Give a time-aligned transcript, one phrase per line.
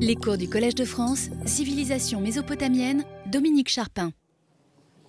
[0.00, 4.10] Les cours du Collège de France, Civilisation mésopotamienne, Dominique Charpin.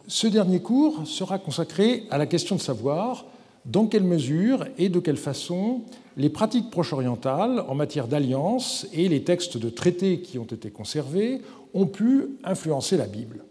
[0.08, 3.26] Ce dernier cours sera consacré à la question de savoir
[3.66, 5.82] dans quelle mesure et de quelle façon
[6.18, 11.42] les pratiques proche-orientales en matière d'alliance et les textes de traités qui ont été conservés
[11.74, 13.46] ont pu influencer la Bible.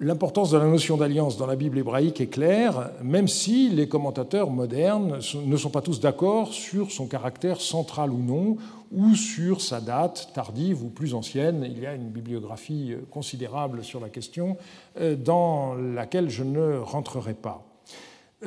[0.00, 4.50] L'importance de la notion d'alliance dans la Bible hébraïque est claire, même si les commentateurs
[4.50, 8.56] modernes ne sont pas tous d'accord sur son caractère central ou non,
[8.90, 11.64] ou sur sa date tardive ou plus ancienne.
[11.64, 14.56] Il y a une bibliographie considérable sur la question,
[14.98, 17.73] euh, dans laquelle je ne rentrerai pas.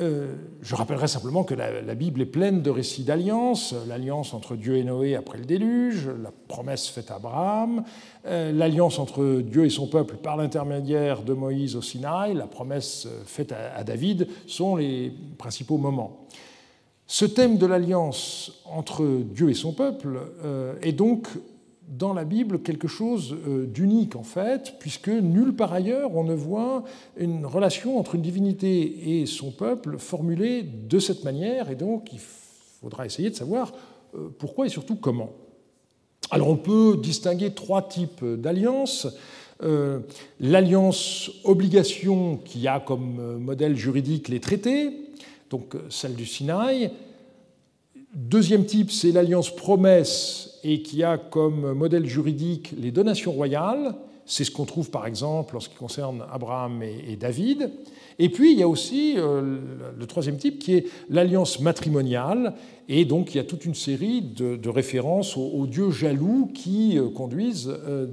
[0.00, 4.76] Euh, je rappellerai simplement que la, Bible est pleine de récits d'alliance, l'alliance entre Dieu
[4.76, 7.84] et Noé après le déluge, la promesse faite à Abraham,
[8.26, 13.08] euh, l'alliance entre Dieu et son peuple par l'intermédiaire de Moïse au Sinaï, la promesse
[13.24, 16.26] faite à, David sont les principaux moments.
[17.06, 21.28] Ce thème de l'alliance entre Dieu et son peuple euh, est donc
[21.88, 26.34] dans la Bible quelque chose euh, d'unique en fait, puisque nulle part ailleurs on ne
[26.34, 26.84] voit
[27.16, 32.20] une relation entre une divinité et son peuple formulée de cette manière, et donc il
[32.80, 33.72] faudra essayer de savoir
[34.14, 35.30] euh, pourquoi et surtout comment.
[36.30, 39.08] Alors on peut distinguer trois types d'alliances.
[39.62, 40.00] Euh,
[40.38, 44.92] l'alliance obligation qui a comme modèle juridique les traités,
[45.50, 46.92] donc celle du Sinaï.
[48.14, 53.94] Deuxième type, c'est l'alliance promesse et qui a comme modèle juridique les donations royales.
[54.24, 57.70] C'est ce qu'on trouve par exemple en ce qui concerne Abraham et, David.
[58.18, 59.58] Et puis il y a aussi euh,
[59.96, 62.54] le troisième type qui est l'alliance matrimoniale.
[62.88, 67.10] Et donc il y a toute une série de, références aux, dieux jaloux qui euh,
[67.10, 68.06] conduisent euh,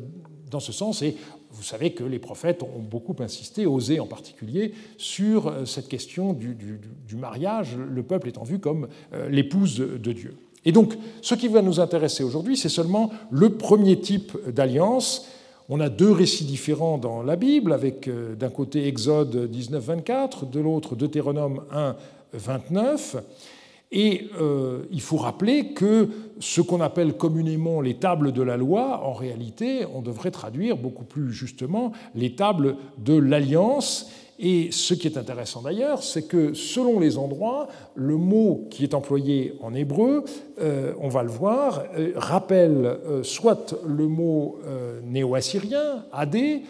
[0.51, 1.01] dans ce sens.
[1.01, 1.15] Et
[1.55, 6.55] vous savez que les prophètes ont beaucoup insisté, osé en particulier, sur cette question du,
[6.55, 8.87] du mariage, le peuple étant vu comme
[9.29, 10.35] l'épouse de Dieu.
[10.65, 15.27] Et donc, ce qui va nous intéresser aujourd'hui, c'est seulement le premier type d'alliance.
[15.69, 20.59] On a deux récits différents dans la Bible, avec euh, d'un côté Exode 19-24, de
[20.59, 21.61] l'autre Deutéronome
[22.35, 23.17] 1-29.
[23.91, 26.09] Et euh, il faut rappeler que
[26.39, 31.05] ce qu'on appelle communément les tables de la loi, en réalité, on devrait traduire beaucoup
[31.05, 34.11] plus justement les tables de l'alliance.
[34.37, 38.93] Et ce qui est intéressant d'ailleurs, c'est que selon les endroits, le mot qui est
[38.93, 40.25] employé en hébreu,
[40.59, 44.59] euh, on va le voir, euh, rappelle euh, soit le mot
[45.05, 46.63] néo-assyrien, Adé,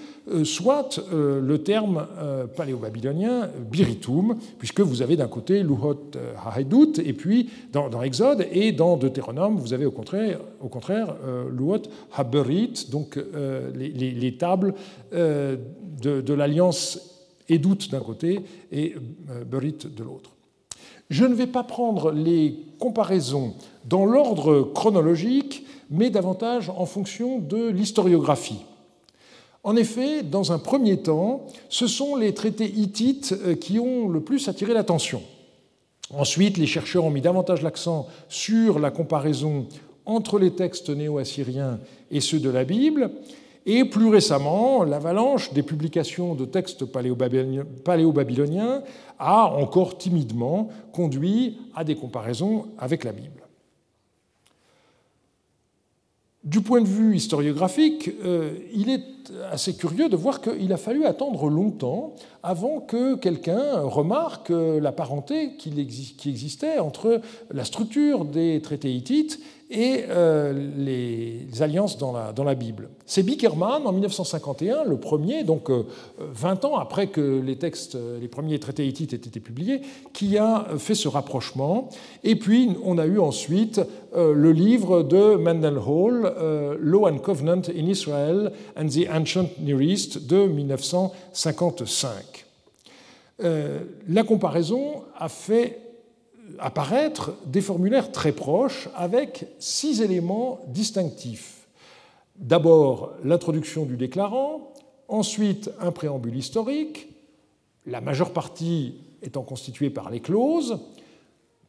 [0.44, 2.08] soit le terme
[2.56, 6.12] paléo-babylonien biritum, puisque vous avez d'un côté Luhot
[6.56, 11.16] Haedut, et puis dans, Exode, et dans Deutéronome, vous avez au contraire, au contraire
[11.52, 11.84] Luhot
[12.16, 13.20] Haberit, donc
[13.76, 14.74] les, tables
[15.12, 15.58] de,
[16.02, 17.15] de l'alliance
[17.50, 18.42] et doute d'un côté
[18.72, 18.96] et
[19.30, 20.32] euh, Berit de l'autre.
[21.10, 23.54] Je ne vais pas prendre les comparaisons
[23.86, 28.66] dans l'ordre chronologique, mais davantage en fonction de l'historiographie.
[29.64, 34.22] En effet, dans un premier temps, ce sont les traités hittites euh, qui ont le
[34.22, 35.22] plus attiré l'attention.
[36.14, 39.68] Ensuite, les chercheurs ont mis davantage l'accent sur la comparaison
[40.06, 41.80] entre les textes néo-assyriens
[42.12, 43.10] et ceux de la Bible,
[43.66, 48.84] et plus récemment, l'avalanche des publications de textes paléo-babyloniens
[49.18, 53.42] a encore timidement conduit à des comparaisons avec la Bible.
[56.44, 59.02] Du point de vue historiographique, euh, il est
[59.52, 65.56] assez curieux de voir qu'il a fallu attendre longtemps avant que quelqu'un remarque la parenté
[65.58, 65.74] qui
[66.30, 67.22] existait entre
[67.52, 69.40] la structure des traités hittites
[69.70, 72.90] et euh, les alliances dans la, Bible.
[73.06, 75.70] C'est Bickerman, en 1951, le premier, donc
[76.20, 79.82] 20 euh, ans après que les textes, les premiers traités hittites aient été publiés,
[80.14, 81.90] qui a fait ce rapprochement.
[82.24, 83.82] Et puis, on a eu ensuite
[84.16, 86.32] euh, le livre de Mendel Hall,
[86.80, 92.46] Law and Covenant in Israel and the Ancient Near East, de 1955.
[93.40, 95.85] la comparaison a fait
[96.60, 101.68] apparaître des formulaires très proches avec six éléments distinctifs.
[102.38, 104.74] D'abord l'introduction du déclarant,
[105.08, 107.08] ensuite un préambule historique,
[107.86, 110.80] la majeure partie étant constituée par les clauses,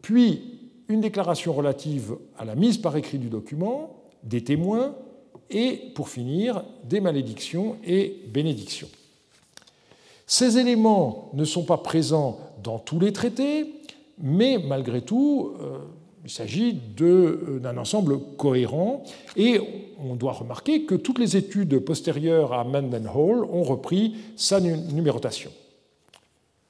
[0.02, 4.94] puis une déclaration relative à la mise par écrit du document, des témoins,
[5.50, 8.88] et pour finir, des malédictions et bénédictions.
[10.26, 13.72] Ces éléments ne sont pas présents dans tous les traités,
[14.18, 15.78] mais malgré tout, euh,
[16.24, 19.04] il s'agit euh, d'un ensemble cohérent
[19.36, 19.60] et
[20.02, 25.50] on doit remarquer que toutes les études postérieures à Mendenhall ont repris sa numérotation.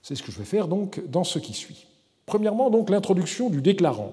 [0.02, 1.86] C'est ce que je vais faire dans ce qui suit.
[2.26, 4.12] Premièrement, l'introduction du déclarant.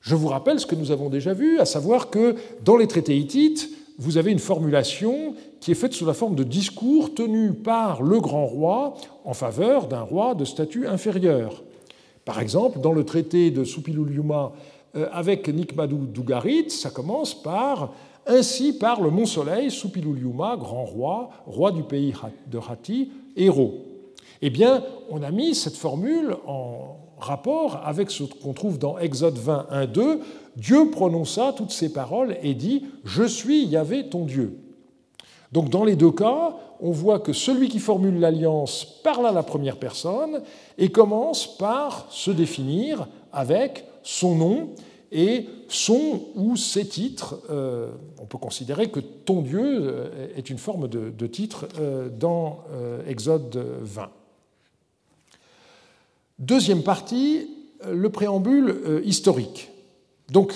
[0.00, 3.16] Je vous rappelle ce que nous avons déjà vu, à savoir que dans les traités
[3.16, 8.02] hittites, vous avez une formulation qui est faite sous la forme de discours tenus par
[8.02, 8.94] le grand roi
[9.24, 11.62] en faveur d'un roi de statut inférieur.
[12.26, 14.52] Par exemple, dans le traité de Suppiluliuma
[14.96, 17.92] euh, avec Nikmadou Dougarit, ça commence par
[18.26, 22.12] Ainsi parle Mont Soleil, Suppiluliuma, grand roi, roi du pays
[22.50, 23.74] de Hati, héros.
[24.42, 29.38] Eh bien, on a mis cette formule en rapport avec ce qu'on trouve dans Exode
[29.38, 30.20] 20, 1, 2.
[30.56, 34.58] Dieu prononça toutes ces paroles et dit Je suis Yahvé ton Dieu.
[35.52, 39.42] Donc, dans les deux cas, on voit que celui qui formule l'alliance parle à la
[39.42, 40.42] première personne
[40.78, 44.70] et commence par se définir avec son nom
[45.12, 47.40] et son ou ses titres.
[47.50, 52.64] Euh, on peut considérer que ton Dieu euh, est une forme de, titre euh, dans
[53.06, 54.10] Exode 20.
[56.38, 57.48] Deuxième partie,
[57.90, 59.70] le préambule historique.
[60.30, 60.52] Donc,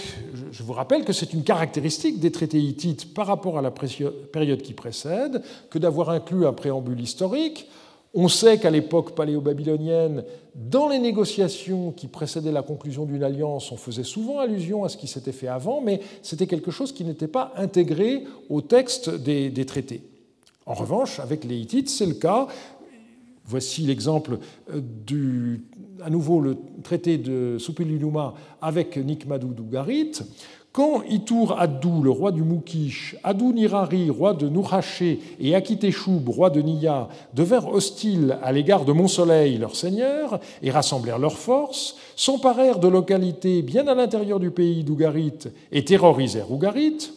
[0.50, 4.62] je vous rappelle que c'est une caractéristique des traités hittites par rapport à la période
[4.62, 7.68] qui précède que d'avoir inclus un préambule historique.
[8.12, 10.24] On sait qu'à l'époque paléo-babylonienne,
[10.56, 14.96] dans les négociations qui précédaient la conclusion d'une alliance, on faisait souvent allusion à ce
[14.96, 19.50] qui s'était fait avant, mais c'était quelque chose qui n'était pas intégré au texte des,
[19.50, 20.02] des traités.
[20.66, 22.48] En revanche, avec les Hittites, c'est le cas.
[23.50, 24.38] Voici l'exemple
[24.72, 25.64] euh, du,
[26.00, 30.12] à nouveau, le traité de Supililuma avec Nikmadou Dougarit.
[30.70, 36.48] Quand Itur Addou, le roi du Mukish, Adou Nirari, roi de Nurhaché, et Akiteshub, roi
[36.48, 42.78] de Niya, devinrent hostiles à l'égard de Mont-Soleil, leur seigneur, et rassemblèrent leurs forces, s'emparèrent
[42.78, 47.10] de localités bien à l'intérieur du pays d'Ougarit et terrorisèrent Ougarit,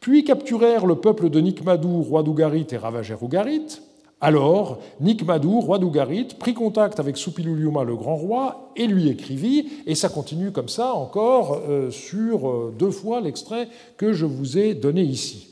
[0.00, 3.82] puis capturèrent le peuple de Nikmadou, roi d'Ougarit, et ravagèrent Ougarit,
[4.20, 9.94] alors, Nikmadou, roi d'Ougarit, prit contact avec Suppiluliuma, le grand roi, et lui écrivit, et
[9.94, 13.68] ça continue comme ça encore euh, sur euh, deux fois l'extrait
[13.98, 15.48] que je vous ai donné ici.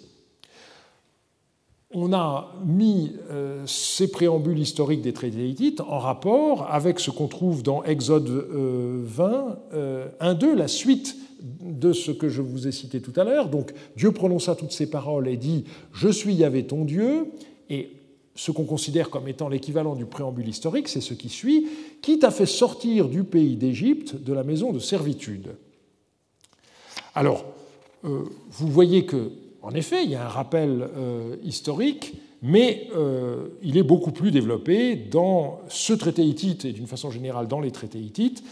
[1.93, 7.29] On a mis euh, ces préambules historiques des traités hittites en rapport avec ce qu'on
[7.29, 9.59] trouve dans Exode 20,
[10.21, 13.49] 1-2, la suite de ce que je vous ai cité tout à l'heure.
[13.51, 17.31] Donc Dieu prononça toutes ces paroles et dit Je suis Yahvé ton Dieu.
[17.71, 17.93] Et
[18.35, 21.69] ce qu'on considère comme étant l'équivalent du préambule historique, c'est ce qui suit,
[22.03, 25.55] qui t'a fait sortir du pays d'Égypte de la maison de servitude.
[27.15, 27.45] Alors,
[28.05, 29.31] euh, vous voyez que,
[29.63, 34.33] en effet, il y a un rappel euh, historique, mais euh, il est beaucoup plus
[34.33, 38.43] développé dans ce traité hittite et d'une façon générale dans les traités hittites.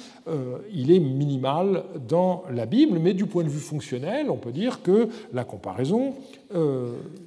[0.72, 4.82] il est minimal dans la Bible, mais du point de vue fonctionnel, on peut dire
[4.82, 6.14] que la comparaison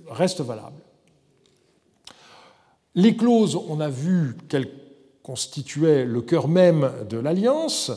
[0.09, 0.84] reste valable.
[2.95, 4.69] Les clauses, on a vu qu'elles
[5.21, 7.91] constituaient le cœur même de l'alliance,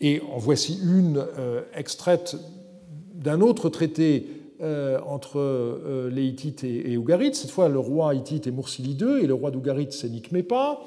[0.00, 2.36] et en voici une euh, extraite
[3.14, 4.26] d'un autre traité
[4.62, 7.34] euh, entre euh, les Hittites et, Ougarites.
[7.34, 10.80] Cette fois, le roi hittite est Mursili II et le roi d'Ougarit, c'est Nikmépa.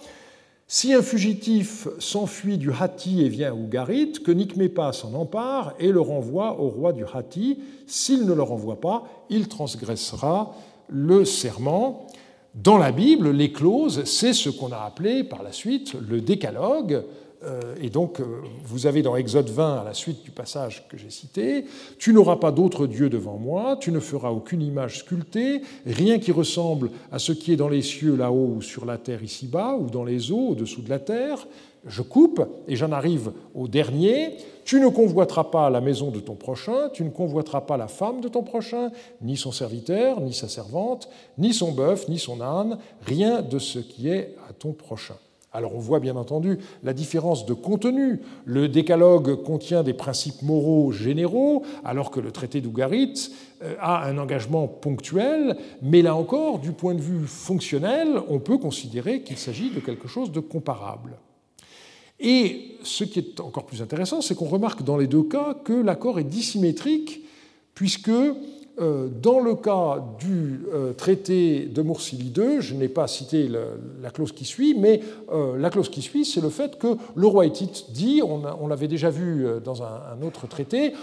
[0.68, 5.92] Si un fugitif s'enfuit du Hatti et vient à Ougarit, que Nikmépa s'en empare et
[5.92, 7.60] le renvoie au roi du Hatti.
[7.88, 10.56] S'il ne le renvoie pas, il transgressera
[10.88, 12.08] le serment.
[12.56, 17.04] Dans la Bible, les clauses, c'est ce qu'on a appelé par la suite le décalogue.
[17.44, 20.98] Euh, et donc, euh, vous avez dans Exode 20, à la suite du passage que
[20.98, 21.66] j'ai cité,
[21.98, 26.32] Tu n'auras pas d'autre Dieu devant moi, tu ne feras aucune image sculptée, rien qui
[26.32, 29.90] ressemble à ce qui est dans les cieux là-haut ou sur la terre ici-bas, ou
[29.90, 31.48] dans les eaux au-dessous de la terre,
[31.86, 34.38] je coupe et j'en arrive au dernier.
[34.66, 38.22] Tu ne convoiteras pas la maison de ton prochain, tu ne convoiteras pas la femme
[38.22, 42.78] de ton prochain, ni son serviteur, ni sa servante, ni son bœuf, ni son âne,
[43.02, 45.16] rien de ce qui est à ton prochain.
[45.52, 48.22] Alors on voit bien entendu la différence de contenu.
[48.46, 53.32] Le décalogue contient des principes moraux généraux, alors que le traité d'Ougarit
[53.64, 58.60] euh, a un engagement ponctuel, mais là encore, du point de vue fonctionnel, on peut
[58.60, 61.18] considérer qu'il s'agit de quelque chose de comparable.
[62.20, 65.74] Et ce qui est encore plus intéressant, c'est qu'on remarque dans les deux cas que
[65.74, 67.24] l'accord est dissymétrique,
[67.76, 68.12] puisque
[68.82, 73.50] euh, dans le cas du euh, traité de Mursili II, je n'ai pas cité
[74.02, 77.28] la clause qui suit, mais euh, la clause qui suit, c'est le fait que le
[77.28, 80.94] roi hittite dit, on l'avait déjà vu dans un autre traité,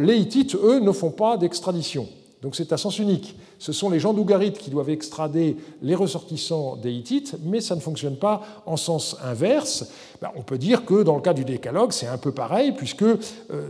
[0.00, 2.08] les hittites, eux, ne font pas d'extradition.
[2.42, 3.36] Donc c'est à sens unique.
[3.58, 7.80] Ce sont les gens d'Ougarit qui doivent extrader les ressortissants des Hittites, mais ça ne
[7.80, 9.90] fonctionne pas en sens inverse.
[10.22, 13.02] Ben, on peut dire que dans le cas du décalogue, c'est un peu pareil, puisque
[13.02, 13.18] euh,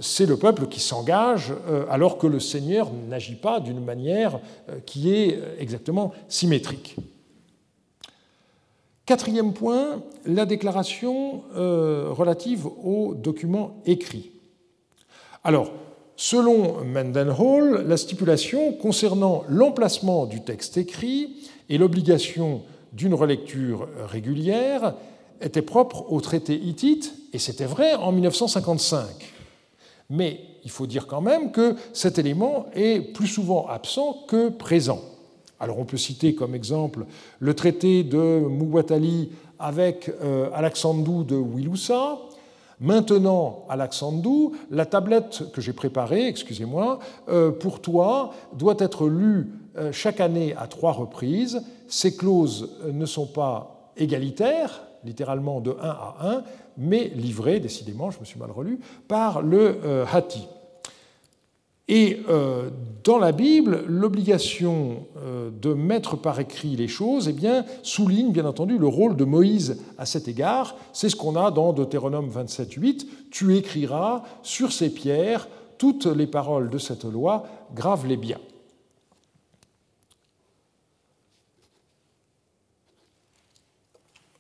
[0.01, 4.79] c'est le peuple qui s'engage, euh, alors que le Seigneur n'agit pas d'une manière euh,
[4.87, 6.97] qui est exactement symétrique.
[9.05, 14.31] Quatrième point, la déclaration relative aux documents écrits.
[15.43, 15.73] Alors,
[16.21, 22.61] selon Mendenhall, la stipulation concernant l'emplacement du texte écrit et l'obligation
[22.93, 24.93] d'une relecture régulière
[25.41, 29.07] était propre au traité hittite, et c'était vrai en 1955.
[30.11, 35.01] Mais il faut dire quand même que cet élément est plus souvent absent que présent.
[35.59, 37.07] Alors on peut citer comme exemple
[37.39, 42.19] le traité de Muwatali avec euh, Alexandou de Wilusa.
[42.81, 49.93] Maintenant, Alexandou, la tablette que j'ai préparée, excusez-moi, euh, pour toi, doit être lue euh,
[49.93, 51.63] chaque année à trois reprises.
[51.89, 56.43] Ces clauses ne sont pas égalitaires, littéralement de 1 à 1,
[56.79, 59.79] mais livrées, décidément, je me suis mal relu, par le
[60.11, 60.49] Hati.
[61.91, 62.71] Et euh,
[63.03, 68.45] dans la Bible, l'obligation euh, de mettre par écrit les choses eh bien, souligne bien
[68.45, 70.77] entendu le rôle de Moïse à cet égard.
[70.93, 73.07] C'est ce qu'on a dans Deutéronome 27.8.
[73.33, 77.45] Tu écriras sur ces pierres toutes les paroles de cette loi,
[77.75, 78.39] grave-les bien.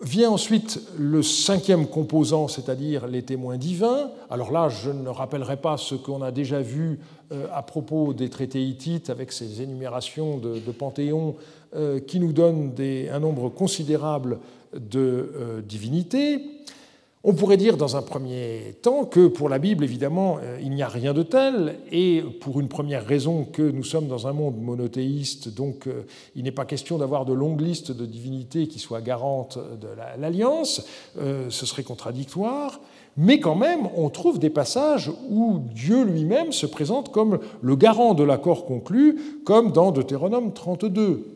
[0.02, 4.10] Vient ensuite le cinquième composant, c'est-à-dire les témoins divins.
[4.30, 7.00] Alors là, je ne rappellerai pas ce qu'on a déjà vu
[7.32, 11.36] euh, à propos des traités hittites avec ces énumérations de, panthéons
[11.76, 12.72] euh, qui nous donnent
[13.12, 14.38] un nombre considérable
[14.72, 16.46] de euh, divinités.
[17.22, 20.82] On pourrait dire dans un premier temps que pour la Bible, évidemment, euh, il n'y
[20.82, 24.58] a rien de tel, et pour une première raison que nous sommes dans un monde
[24.58, 29.02] monothéiste, donc euh, il n'est pas question d'avoir de longues listes de divinités qui soient
[29.02, 30.86] garantes de l'alliance,
[31.18, 32.80] euh, ce serait contradictoire,
[33.18, 38.14] mais quand même, on trouve des passages où Dieu lui-même se présente comme le garant
[38.14, 41.26] de l'accord conclu, comme dans Deutéronome 32.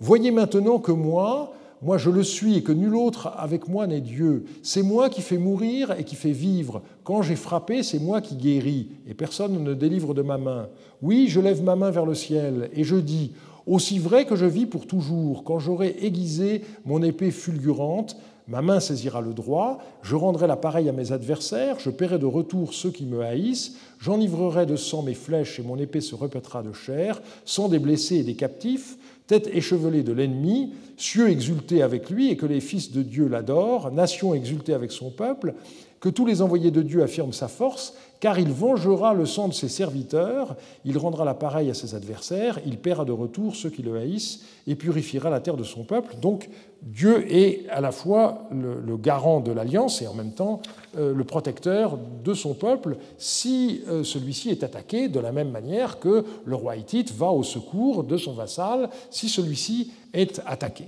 [0.00, 4.00] Voyez maintenant que moi, moi je le suis et que nul autre avec moi n'est
[4.00, 4.44] Dieu.
[4.62, 6.82] C'est moi qui fais mourir et qui fais vivre.
[7.04, 10.68] Quand j'ai frappé, c'est moi qui guéris, et personne ne délivre de ma main.
[11.02, 13.32] Oui, je lève ma main vers le ciel, et je dis,
[13.66, 18.16] aussi vrai que je vis pour toujours, quand j'aurai aiguisé mon épée fulgurante,
[18.48, 22.26] ma main saisira le droit, je rendrai la pareille à mes adversaires, je paierai de
[22.26, 26.62] retour ceux qui me haïssent, j'enivrerai de sang mes flèches et mon épée se répétera
[26.62, 28.96] de chair, sans des blessés et des captifs,
[29.28, 33.92] tête échevelée de l'ennemi, cieux exultés avec lui et que les fils de Dieu l'adorent,
[33.92, 35.54] nation exultée avec son peuple,
[36.00, 39.54] que tous les envoyés de Dieu affirment sa force, car il vengera le sang de
[39.54, 43.82] ses serviteurs, il rendra la pareille à ses adversaires, il paiera de retour ceux qui
[43.82, 46.16] le haïssent et purifiera la terre de son peuple.
[46.20, 46.48] Donc
[46.82, 50.60] Dieu est à la fois le, garant de l'alliance et en même temps
[50.96, 56.00] euh, le protecteur de son peuple si euh, celui-ci est attaqué, de la même manière
[56.00, 60.84] que le roi hittite va au secours de son vassal si celui-ci est attaqué.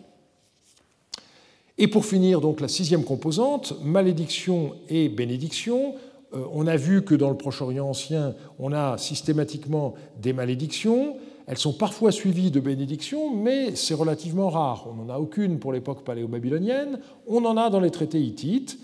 [1.78, 5.94] Et pour finir, donc la sixième composante, malédiction et bénédiction.
[6.34, 11.16] Euh, on a vu que dans le Proche-Orient ancien, on a systématiquement des malédictions.
[11.46, 14.86] Elles sont parfois suivies de bénédictions, mais c'est relativement rare.
[14.88, 17.00] On n'en a aucune pour l'époque paléo-babylonienne.
[17.26, 18.78] On en a dans les traités hittites.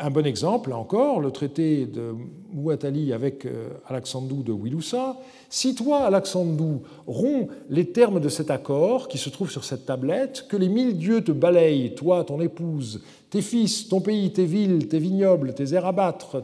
[0.00, 2.14] Un bon exemple, là encore, le traité de
[2.54, 5.16] Muatali avec euh, Alexandou de Wilusa.
[5.50, 10.46] Si toi, Alexandou, romps les termes de cet accord qui se trouve sur cette tablette,
[10.48, 14.86] que les mille dieux te balayent, toi, ton épouse, tes fils, ton pays, tes villes,
[14.86, 15.92] tes vignobles, tes airs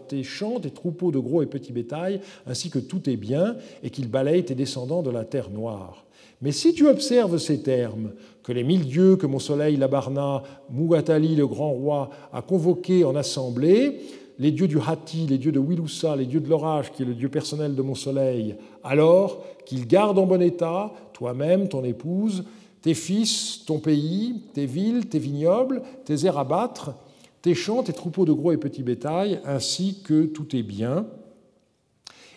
[0.09, 3.91] tes champs, tes troupeaux de gros et petits bétails, ainsi que tous tes biens, et
[3.91, 6.04] qu'ils balayent tes descendants de la terre noire.
[6.43, 8.13] Mais si tu observes ces termes,
[8.43, 13.17] que les mille dieux que mon soleil Labarna, Mugatali le grand roi, a convoqués en
[13.17, 14.01] assemblée,
[14.39, 17.15] les dieux du Hati, les dieux de Wilusa, les dieux de l'orage, qui est le
[17.15, 22.45] dieu personnel de mon soleil, alors qu'ils gardent en bon état, toi-même, ton épouse,
[22.83, 26.95] tes fils, ton pays, tes villes, tes vignobles, tes airs à battre,
[27.41, 31.07] tes champs, tes troupeaux de gros et petits bétails, ainsi que tous tes biens,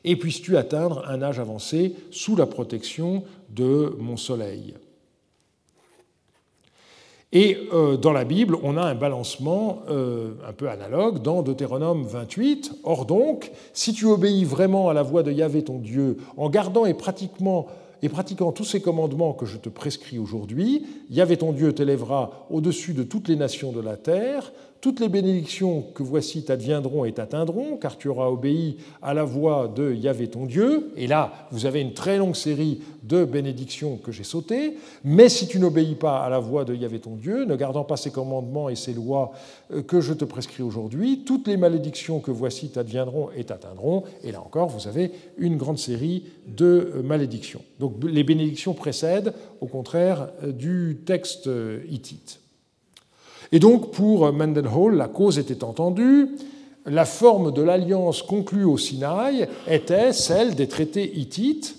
[0.08, 4.74] et puisses-tu atteindre un âge avancé sous la protection de mon soleil.
[7.34, 12.04] Et euh, dans la Bible, on a un balancement euh, un peu analogue dans Deutéronome
[12.04, 12.72] 28.
[12.86, 16.86] Or donc, si tu obéis vraiment à la voix de Yahvé ton Dieu, en gardant
[16.86, 16.96] et
[18.02, 22.94] et pratiquant tous ces commandements que je te prescris aujourd'hui, Yahvé ton Dieu t'élèvera au-dessus
[22.94, 27.78] de toutes les nations de la terre, toutes les bénédictions que voici t'adviendront et t'atteindront,
[27.78, 30.92] car tu auras obéi à la voix de Yahvé ton Dieu.
[30.96, 34.78] Et là, vous avez une très longue série de bénédictions que j'ai sautées.
[35.04, 37.98] Mais si tu n'obéis pas à la voix de Yahvé ton Dieu, ne gardant pas
[37.98, 39.32] ses commandements et ses lois
[39.72, 44.04] euh, que je te prescris aujourd'hui, toutes les malédictions que voici t'adviendront et t'atteindront.
[44.24, 47.62] Et là encore, vous avez une grande série de euh, malédictions.
[47.80, 51.50] Donc les bénédictions précèdent, au contraire, euh, du texte
[51.90, 52.40] hittite.
[53.52, 56.30] Et donc, pour Mendenhall, la cause était entendue.
[56.86, 61.76] la forme de l'alliance conclue au Sinaï était celle des traités hittites,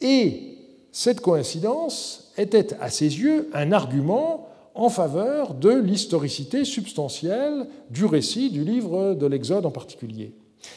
[0.00, 0.56] et
[0.92, 8.50] cette coïncidence était à ses yeux un argument en faveur de l'historicité substantielle du récit
[8.50, 10.32] du livre de l'Exode en particulier.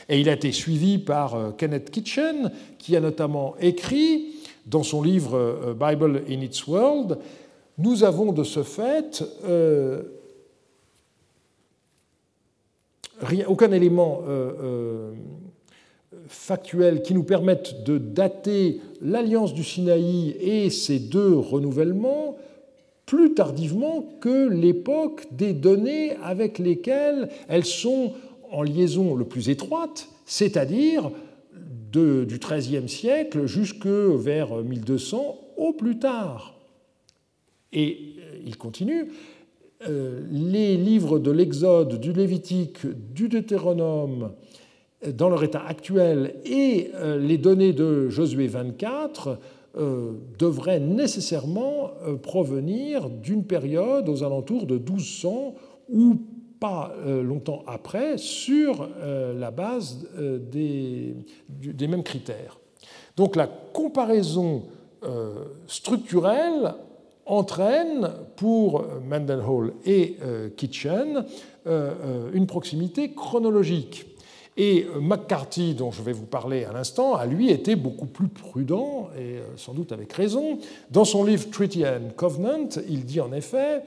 [0.09, 4.35] Et il a été suivi par euh, Kenneth Kitchen, qui a notamment écrit
[4.65, 7.17] dans son livre euh, Bible in its World,
[7.77, 10.03] nous avons de ce fait euh,
[13.48, 14.22] aucun élément
[16.27, 22.38] factuel qui nous permette de dater l'alliance du Sinaï et ces deux renouvellements
[23.06, 28.13] plus tardivement que l'époque des données avec lesquelles elles sont
[28.51, 31.12] en liaison le plus étroite, c'est-à-dire
[31.92, 36.52] du XIIIe siècle jusque vers 1200 au plus tard.
[37.74, 39.12] Et euh, il continue,
[39.88, 44.32] euh, les livres de l'Exode, du Lévitique, du Deutéronome,
[45.13, 49.39] dans leur état actuel, et euh, les données de Josué 24
[50.38, 51.89] devraient nécessairement
[52.22, 55.56] provenir d'une période aux alentours de 1200
[55.89, 56.20] ou
[56.63, 61.13] pas euh, longtemps après sur euh, la base euh, des,
[61.50, 62.58] des mêmes critères.
[63.18, 64.63] Donc la comparaison
[65.68, 66.75] structurelle
[67.25, 70.18] entraîne pour Mendenhall et
[70.58, 71.25] Kitchen
[71.65, 74.06] une proximité chronologique.
[74.56, 79.10] Et McCarthy, dont je vais vous parler à l'instant, a lui été beaucoup plus prudent,
[79.18, 80.60] et sans doute avec raison.
[80.92, 83.84] Dans son livre Treaty and Covenant, il dit en effet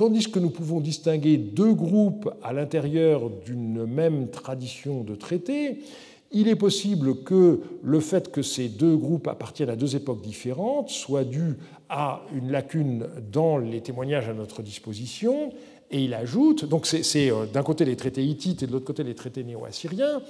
[0.00, 5.80] Tandis que nous pouvons distinguer deux groupes à l'intérieur d'une même tradition de traité,
[6.30, 10.88] il est possible que le fait que ces deux groupes appartiennent à deux époques différentes
[10.90, 11.56] soit dû
[11.88, 15.52] à une lacune dans les témoignages à notre disposition.
[15.92, 19.02] Et il ajoute, donc c'est euh, d'un côté les traités hittites et de l'autre côté
[19.02, 20.22] les traités néo-assyriens,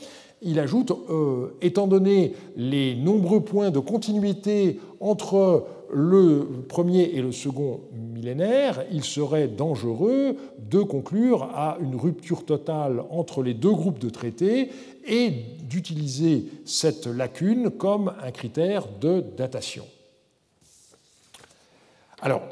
[0.42, 7.32] il ajoute, euh, étant donné les nombreux points de continuité entre le premier et le
[7.32, 13.98] second millénaire, il serait dangereux de conclure à une rupture totale entre les deux groupes
[13.98, 14.70] de traités
[15.06, 15.30] et
[15.68, 19.84] d'utiliser cette lacune comme un critère de datation.
[22.22, 22.42] Alors,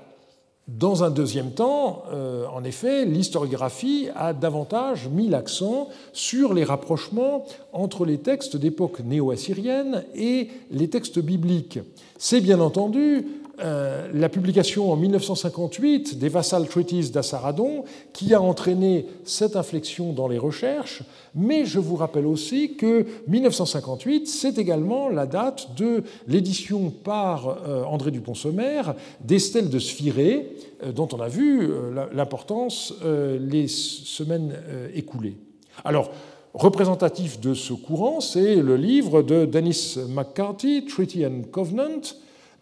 [0.68, 7.46] dans un deuxième temps, euh, en effet, l'historiographie a davantage mis l'accent sur les rapprochements
[7.72, 11.78] entre les textes d'époque néo-assyrienne et les textes bibliques.
[12.18, 13.26] C'est bien entendu
[13.60, 20.28] euh, la publication en 1958 des Vassal Treaties d'Assaradon qui a entraîné cette inflexion dans
[20.28, 21.02] les recherches,
[21.34, 27.82] mais je vous rappelle aussi que 1958, c'est également la date de l'édition par euh,
[27.84, 28.82] André Dupont-Sommer
[29.20, 30.52] d'Estelle de Sphiré,
[30.84, 31.68] euh, dont on a vu
[32.12, 34.54] l'importance les semaines
[34.94, 35.36] écoulées.
[35.84, 36.10] Alors,
[36.54, 42.02] représentatif de ce courant, c'est le livre de Dennis McCarthy, Treaty and Covenant,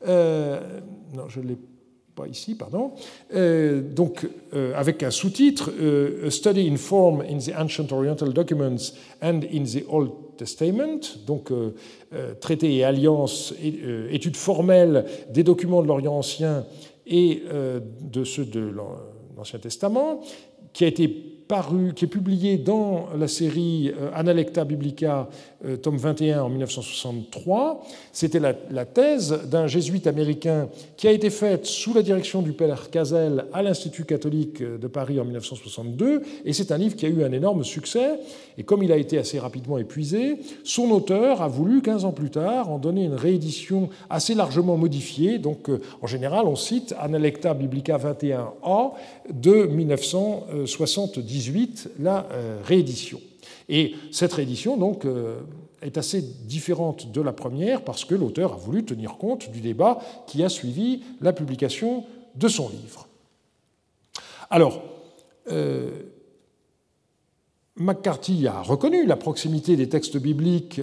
[0.06, 0.80] euh,
[1.14, 1.58] non, je ne l'ai
[2.14, 2.92] pas ici, pardon.
[3.34, 5.70] Euh, donc, euh, avec un sous-titre
[6.24, 11.50] A Study in Form in the Ancient Oriental Documents and in the Old Testament, donc
[12.40, 13.54] traité et alliance,
[14.10, 16.66] étude formelle des documents de l'Orient ancien
[17.06, 17.42] et
[18.02, 18.70] de ceux de
[19.34, 20.20] l'Ancien Testament,
[20.74, 21.35] qui a été
[21.94, 25.28] qui est publié dans la série euh, Analecta Biblica,
[25.64, 27.84] euh, tome 21 en 1963.
[28.12, 32.90] C'était la, thèse d'un jésuite américain qui a été faite sous la direction du père
[32.90, 36.22] Cazel à l'Institut catholique de Paris en 1962.
[36.44, 38.18] Et c'est un livre qui a eu un énorme succès.
[38.58, 42.30] Et comme il a été assez rapidement épuisé, son auteur a voulu, 15 ans plus
[42.30, 45.38] tard, en donner une réédition assez largement modifiée.
[45.38, 48.92] Donc, euh, en général, on cite Analecta Biblica 21a
[49.30, 51.35] de 1970
[51.98, 53.20] la euh, réédition.
[53.68, 55.40] Et cette réédition, donc, euh,
[55.82, 59.98] est assez différente de la première parce que l'auteur a voulu tenir compte du débat
[60.26, 63.08] qui a suivi la publication de son livre.
[64.50, 64.82] Alors,
[65.50, 65.90] euh,
[67.76, 70.80] McCarthy a reconnu la proximité des textes bibliques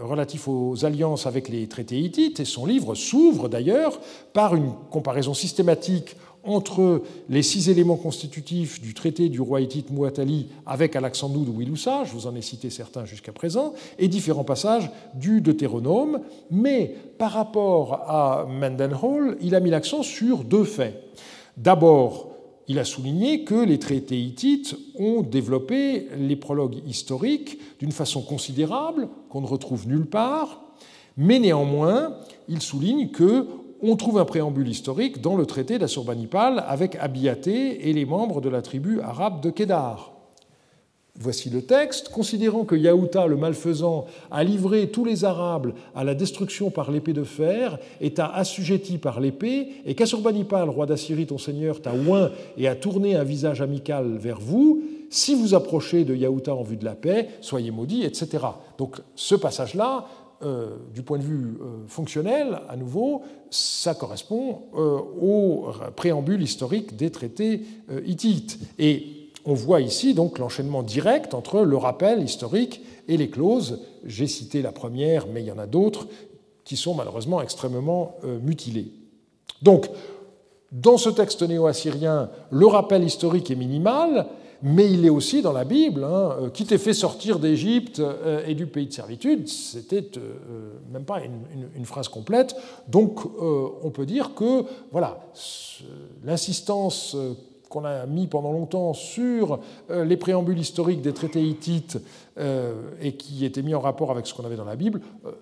[0.00, 4.00] relatifs aux alliances avec les traités hittites, et son livre s'ouvre d'ailleurs
[4.32, 10.48] par une comparaison systématique entre les six éléments constitutifs du traité du roi hittite Muatali
[10.66, 14.90] avec Alexandre de Wilusa, je vous en ai cité certains jusqu'à présent, et différents passages
[15.14, 16.20] du Deutéronome,
[16.50, 21.02] mais par rapport à Mendenhall, il a mis l'accent sur deux faits.
[21.56, 22.28] D'abord,
[22.68, 29.08] il a souligné que les traités hittites ont développé les prologues historiques d'une façon considérable,
[29.30, 30.62] qu'on ne retrouve nulle part,
[31.16, 32.14] mais néanmoins,
[32.48, 33.46] il souligne que
[33.82, 38.48] on trouve un préambule historique dans le traité d'Assurbanipal avec Abiaté et les membres de
[38.48, 40.12] la tribu arabe de Kédar.
[41.20, 42.10] Voici le texte.
[42.10, 47.12] Considérant que Yahuta, le malfaisant, a livré tous les Arabes à la destruction par l'épée
[47.12, 52.30] de fer et t'a assujetti par l'épée, et qu'Assurbanipal, roi d'Assyrie, ton seigneur, t'a oint
[52.56, 56.76] et a tourné un visage amical vers vous, si vous approchez de Yahuta en vue
[56.76, 58.44] de la paix, soyez maudits, etc.
[58.76, 60.06] Donc ce passage-là,
[60.94, 67.10] du point de vue euh, fonctionnel, à nouveau, ça correspond euh, au préambule historique des
[67.10, 67.62] traités
[68.04, 68.58] hittites.
[68.78, 73.80] Et on voit ici donc l'enchaînement direct entre le rappel historique et les clauses.
[74.04, 76.06] J'ai cité la première, mais il y en a d'autres
[76.64, 78.92] qui sont malheureusement extrêmement euh, mutilées.
[79.62, 79.88] Donc,
[80.70, 84.26] dans ce texte néo-assyrien, le rappel historique est minimal,
[84.62, 88.42] mais il est aussi dans la Bible, hein, euh, qui t'est fait sortir d'Égypte euh,
[88.46, 90.10] et du pays de servitude, c'était
[90.92, 91.20] même pas
[91.76, 92.54] une, phrase complète.
[92.88, 95.20] Donc on peut dire que voilà,
[96.24, 97.16] l'insistance
[97.68, 101.98] qu'on a mis pendant longtemps sur euh, les préambules historiques des traités hittites
[102.38, 105.32] euh, et qui étaient mis en rapport avec ce qu'on avait dans la Bible, euh,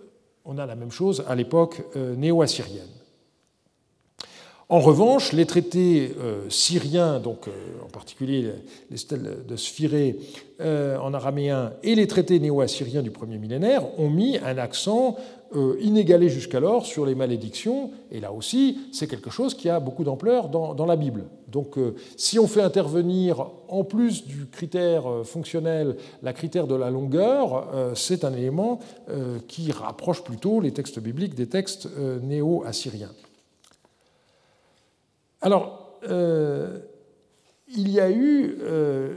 [0.45, 2.96] on a la même chose à l'époque néo-assyrienne.
[4.69, 6.13] En revanche, les traités
[6.49, 7.49] syriens, donc
[7.85, 8.51] en particulier
[8.91, 10.19] les stèles de Sphirée
[10.61, 15.17] en araméen et les traités néo-assyriens du premier millénaire, ont mis un accent
[15.55, 20.03] euh, inégalé jusqu'alors sur les malédictions, et là aussi, c'est quelque chose qui a beaucoup
[20.03, 21.27] d'ampleur dans, la Bible.
[21.47, 26.75] Donc, euh, si on fait intervenir, en plus du critère euh, fonctionnel, la critère de
[26.75, 28.81] la longueur, c'est un élément
[29.47, 31.89] qui rapproche plutôt les textes bibliques des textes
[32.23, 33.13] néo-assyriens.
[35.41, 36.01] Alors,
[37.69, 38.59] il y a eu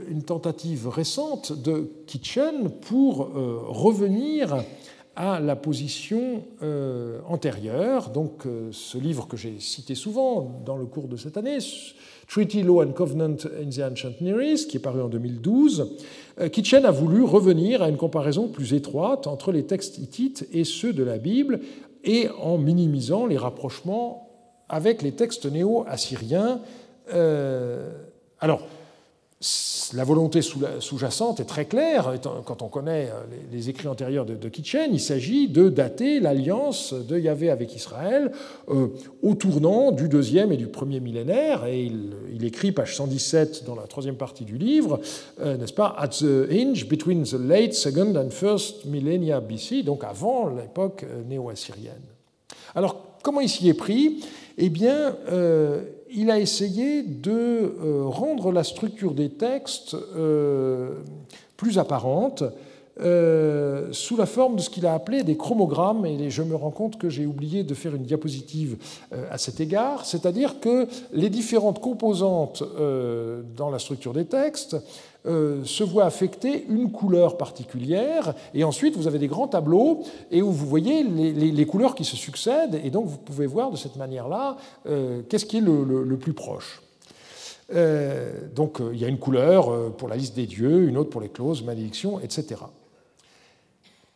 [0.08, 4.64] une tentative récente de Kitchen pour revenir
[5.16, 8.10] à la position euh, antérieure.
[8.10, 11.58] Donc, euh, ce livre que j'ai cité souvent dans le cours de cette année,
[12.28, 15.98] Treaty Law and Covenant in the Ancient Near East, qui est paru en 2012,
[16.40, 20.64] euh, Kitchen a voulu revenir à une comparaison plus étroite entre les textes hittites et
[20.64, 21.60] ceux de la Bible,
[22.02, 24.29] et en minimisant les rapprochements
[24.70, 26.60] avec les textes néo-assyriens.
[28.40, 28.62] alors,
[29.94, 32.12] la volonté sous-jacente est très claire.
[32.44, 37.18] Quand on connaît euh, les écrits antérieurs de Kitchen, il s'agit de dater l'alliance de
[37.18, 38.32] Yahvé avec Israël
[38.68, 38.88] euh,
[39.22, 41.64] au tournant du deuxième et du premier millénaire.
[41.64, 45.00] Et il, écrit, page 117 dans la troisième partie du livre,
[45.40, 50.04] euh, n'est-ce pas, At the hinge between the late second and first millennia BC, donc
[50.04, 52.02] avant l'époque néo-assyrienne.
[52.74, 54.20] Alors, comment il s'y est pris?
[54.62, 55.16] Eh bien,
[56.12, 60.96] il a essayé de euh, rendre la structure des textes euh,
[61.56, 62.42] plus apparente
[63.00, 66.70] euh, sous la forme de ce qu'il a appelé des chromogrammes, et je me rends
[66.70, 68.76] compte que j'ai oublié de faire une diapositive
[69.30, 72.62] à cet égard, c'est-à-dire que les différentes composantes
[73.56, 74.76] dans la structure des textes
[75.26, 80.40] euh, se voit affecter une couleur particulière, et ensuite vous avez des grands tableaux, et
[80.40, 83.96] où vous voyez les, couleurs qui se succèdent, et donc vous pouvez voir de cette
[83.96, 86.80] manière-là euh, qu'est-ce qui est le, plus proche.
[87.74, 91.20] Euh, donc il y a une couleur pour la liste des dieux, une autre pour
[91.20, 92.56] les clauses, malédictions, etc.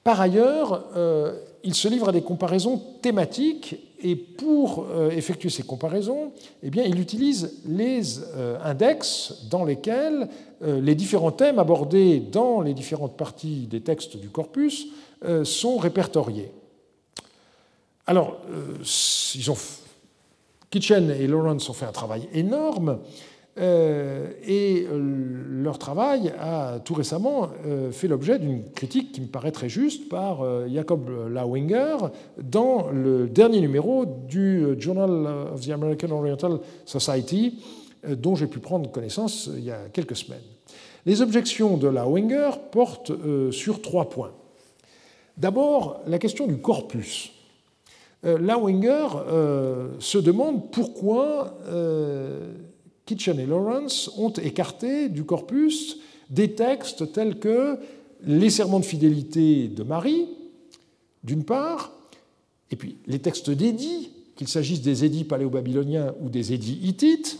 [0.05, 0.85] Par ailleurs,
[1.65, 7.01] il se livre à des comparaisons thématiques et pour euh, effectuer ces comparaisons, eh il
[7.01, 10.29] utilise les euh, index dans lesquels
[10.63, 14.87] euh, les différents thèmes abordés dans les différentes parties des textes du corpus
[15.45, 16.53] sont répertoriés.
[18.07, 18.37] Alors,
[20.71, 22.99] Kitchen et Lawrence ont fait un travail énorme.
[23.57, 24.99] Euh, et euh,
[25.63, 30.09] leur travail a tout récemment euh, fait l'objet d'une critique qui me paraît très juste
[30.09, 31.97] par Jacob Lauinger
[32.43, 37.63] dans le dernier numéro du Journal of the American Oriental Society,
[38.09, 40.41] dont j'ai pu prendre connaissance il y a quelques semaines.
[41.07, 43.13] Les objections de Lauinger portent
[43.53, 44.33] sur trois points.
[45.37, 47.33] D'abord, la question du corpus.
[48.23, 49.09] Lauinger
[49.99, 51.59] se demande pourquoi
[53.07, 55.99] Kitchen et Lawrence ont écarté du corpus
[56.31, 57.79] des textes tels que
[58.27, 60.27] les serments de fidélité de Marie,
[61.23, 61.93] d'une part,
[62.71, 67.39] et puis les textes d'édits, qu'il s'agisse des édits paléo-babyloniens ou des édits hittites,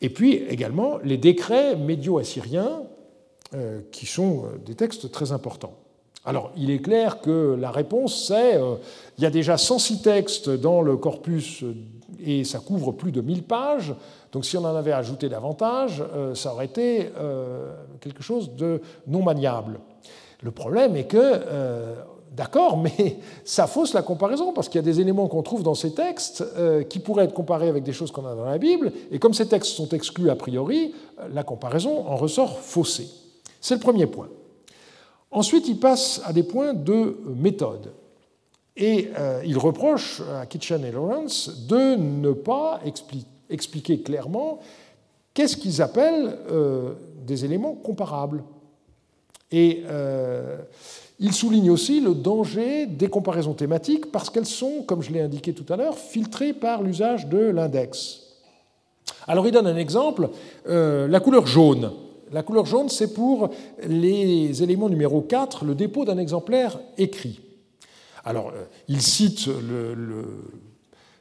[0.00, 2.82] et puis également les décrets médio-assyriens,
[3.54, 5.76] euh, qui sont euh, des textes très importants.
[6.24, 8.76] Alors, il est clair que la réponse, c'est euh,
[9.18, 11.64] il y a déjà 106 textes dans le corpus
[12.24, 13.94] et ça couvre plus de 1000 pages.
[14.32, 18.80] Donc si on en avait ajouté davantage, euh, ça aurait été euh, quelque chose de
[19.06, 19.80] non maniable.
[20.42, 21.94] Le problème est que, euh,
[22.32, 25.74] D'accord, mais ça fausse la comparaison, parce qu'il y a des éléments qu'on trouve dans
[25.74, 26.44] ces textes
[26.88, 29.48] qui pourraient être comparés avec des choses qu'on a dans la Bible, et comme ces
[29.48, 30.94] textes sont exclus a priori,
[31.34, 33.08] la comparaison en ressort faussée.
[33.60, 34.28] C'est le premier point.
[35.32, 37.90] Ensuite, il passe à des points de méthode.
[38.80, 42.80] Et euh, il reproche à Kitchen et Lawrence de ne pas
[43.48, 44.58] expliquer clairement
[45.34, 46.36] qu'est-ce qu'ils appellent
[47.24, 48.42] des éléments comparables.
[49.52, 49.84] Et
[51.22, 55.52] il souligne aussi le danger des comparaisons thématiques parce qu'elles sont, comme je l'ai indiqué
[55.52, 58.22] tout à l'heure, filtrées par l'usage de l'index.
[59.26, 60.30] Alors il donne un exemple,
[60.66, 61.92] euh, la couleur jaune.
[62.32, 63.50] La couleur jaune, c'est pour
[63.86, 67.40] les éléments numéro 4, le dépôt d'un exemplaire écrit.
[68.24, 69.94] Alors, euh, il cite le,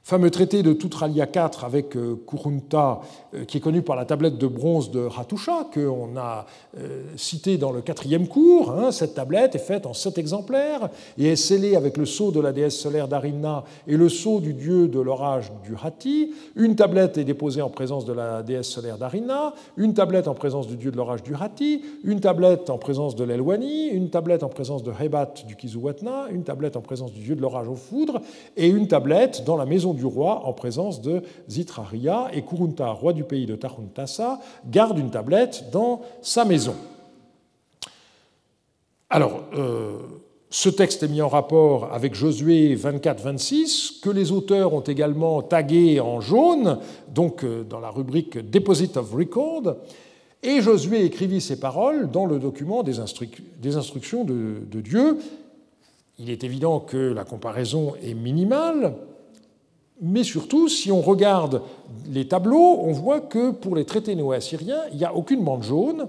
[0.10, 3.02] fameux traité de Tutralia IV avec euh, Kurunta,
[3.36, 6.48] euh, qui est connu par la tablette de bronze de Hattusha, qu'on a
[6.80, 8.72] euh, cité dans le quatrième cours.
[8.72, 8.92] Hein.
[8.92, 12.52] Cette tablette est faite en sept exemplaires et est scellée avec le sceau de la
[12.52, 16.34] déesse solaire d'Arinna et le sceau du dieu de l'orage du Hati.
[16.56, 20.66] Une tablette est déposée en présence de la déesse solaire d'Arinna, une tablette en présence
[20.66, 24.50] du dieu de l'orage du Hati, une tablette en présence de l'Elwani, une tablette en
[24.50, 28.22] présence de Hebat du Kizuwatna, une tablette en présence du dieu de l'orage aux foudres
[28.58, 33.14] et une tablette dans la maison du roi en présence de Zitraria, et Kurunta, roi
[33.14, 36.76] du pays de Tahuntasa, garde une tablette dans sa maison.
[39.12, 39.98] Alors, euh,
[40.50, 46.00] ce texte est mis en rapport avec Josué 24-26, que les auteurs ont également tagué
[46.00, 46.80] en jaune,
[47.14, 49.76] donc euh, dans la rubrique Deposit of Record,
[50.42, 55.18] et Josué écrivit ces paroles dans le document des, instructions de Dieu.
[56.20, 58.94] Il est évident que la comparaison est minimale,
[60.02, 61.62] mais surtout, si on regarde
[62.12, 66.08] les tableaux, on voit que pour les traités néo-assyriens, il n'y a aucune bande jaune.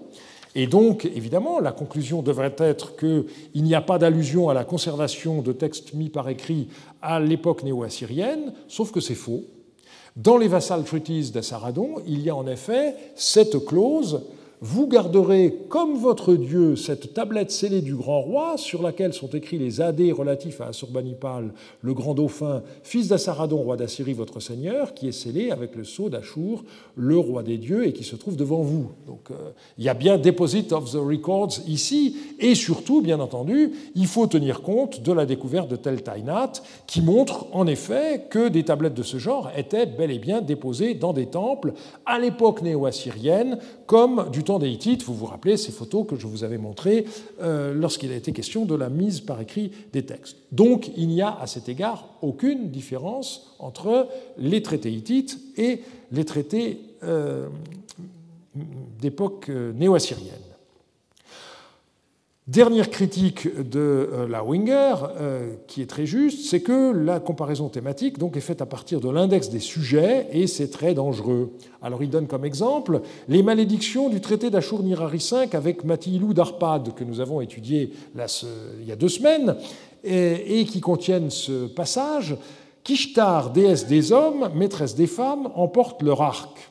[0.54, 3.24] Et donc, évidemment, la conclusion devrait être qu'il
[3.54, 6.68] n'y a pas d'allusion à la conservation de textes mis par écrit
[7.02, 9.44] à l'époque néo-assyrienne, sauf que c'est faux.
[10.16, 14.22] Dans les Vassal Treaties d'Assaradon, il y a en effet cette clause
[14.62, 19.58] vous garderez comme votre Dieu cette tablette scellée du grand roi sur laquelle sont écrits
[19.58, 25.08] les adés relatifs à Assurbanipal, le grand dauphin, fils d'Assaradon, roi d'Assyrie, votre Seigneur, qui
[25.08, 28.60] est scellé avec le sceau d'Achour, le roi des dieux, et qui se trouve devant
[28.60, 28.90] vous.
[29.06, 33.72] Donc euh, il y a bien Deposit of the Records ici, et surtout, bien entendu,
[33.94, 36.52] il faut tenir compte de la découverte de Tel Tainat,
[36.86, 40.92] qui montre en effet que des tablettes de ce genre étaient bel et bien déposées
[40.92, 41.72] dans des temples
[42.04, 45.04] à l'époque néo-assyrienne, comme du des Hittites.
[45.04, 47.06] Vous vous rappelez ces photos que je vous avais montrées
[47.40, 50.36] euh, lorsqu'il a été question de la mise par écrit des textes.
[50.52, 54.08] Donc il n'y a à cet égard aucune différence entre
[54.38, 55.82] les traités hittites et
[56.12, 57.48] les traités euh,
[59.00, 60.49] d'époque euh, néo-assyrienne.
[62.46, 67.68] Dernière critique de euh, la Winger, euh, qui est très juste, c'est que la comparaison
[67.68, 71.52] thématique donc, est faite à partir de l'index des sujets et c'est très dangereux.
[71.80, 77.04] Alors il donne comme exemple les malédictions du traité d'Ashur-Nirari V avec Matilou d'Arpad, que
[77.04, 79.54] nous avons étudié il y a deux semaines,
[80.02, 82.36] et, et qui contiennent ce passage
[82.82, 86.69] Kishtar, déesse des hommes, maîtresse des femmes, emporte leur arc.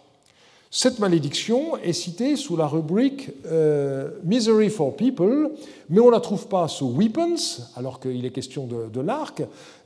[0.72, 5.50] Cette malédiction est citée sous la rubrique euh, Misery for People,
[5.90, 9.42] mais on ne la trouve pas sous Weapons, alors qu'il est question de, l'arc,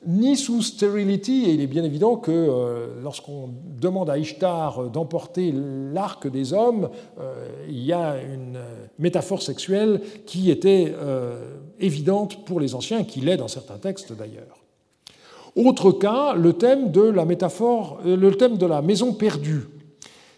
[0.06, 5.54] ni sous Sterility, et il est bien évident que euh, lorsqu'on demande à Ishtar d'emporter
[5.94, 8.60] l'arc des hommes, euh, il y a une
[9.00, 10.94] métaphore sexuelle qui était
[11.80, 14.60] évidente pour les anciens, qui l'est dans certains textes d'ailleurs.
[15.56, 19.68] Autre cas, le thème de la métaphore, le thème de la maison perdue.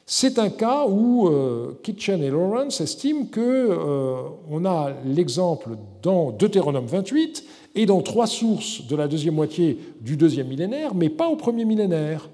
[0.07, 6.85] C'est un cas où euh, Kitchen et Lawrence estiment qu'on euh, a l'exemple dans Deutéronome
[6.85, 11.35] 28 et dans trois sources de la deuxième moitié du deuxième millénaire, mais pas au
[11.35, 12.29] premier millénaire.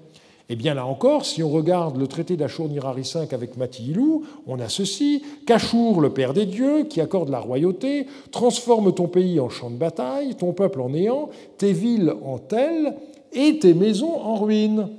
[0.50, 4.60] Et eh bien là encore, si on regarde le traité d'Achour-Nirari V avec Matihilou, on
[4.60, 9.48] a ceci qu'Achour, le père des dieux, qui accorde la royauté, transforme ton pays en
[9.48, 12.96] champ de bataille, ton peuple en néant, tes villes en telles
[13.32, 14.90] et tes maisons en ruines.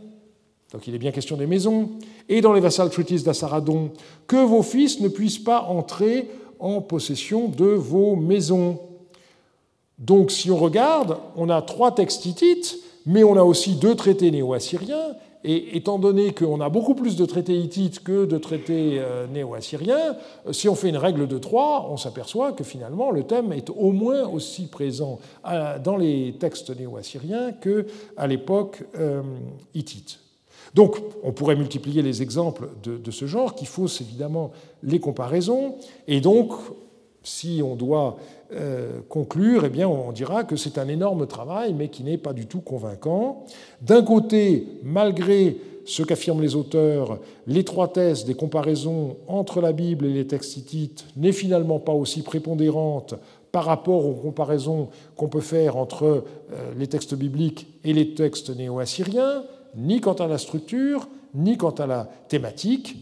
[0.73, 1.91] Donc il est bien question des maisons.
[2.27, 3.91] Et dans les Vassal Treaties d'Assaradon,
[4.27, 8.79] que vos fils ne puissent pas entrer en possession de vos maisons.
[9.99, 14.31] Donc si on regarde, on a trois textes hittites, mais on a aussi deux traités
[14.31, 15.15] néo-assyriens.
[15.45, 20.15] Et étant donné qu'on a beaucoup plus de traités hittites que de traités euh, néo-assyriens,
[20.47, 23.69] euh, si on fait une règle de trois, on s'aperçoit que finalement le thème est
[23.69, 28.83] au moins aussi présent euh, dans les textes néo-assyriens qu'à l'époque
[29.73, 30.22] hittite.
[30.73, 35.75] Donc, on pourrait multiplier les exemples de, ce genre qui faussent évidemment les comparaisons.
[36.07, 36.51] Et donc,
[37.21, 38.17] si on doit
[38.53, 42.47] euh, conclure, eh on dira que c'est un énorme travail, mais qui n'est pas du
[42.47, 43.45] tout convaincant.
[43.81, 50.27] D'un côté, malgré ce qu'affirment les auteurs, l'étroitesse des comparaisons entre la Bible et les
[50.27, 53.15] textes hittites n'est finalement pas aussi prépondérante
[53.51, 56.03] par rapport aux comparaisons qu'on peut faire entre
[56.51, 59.43] euh, les textes bibliques et les textes néo-assyriens,
[59.75, 62.97] ni quant à la structure, ni quant à la thématique.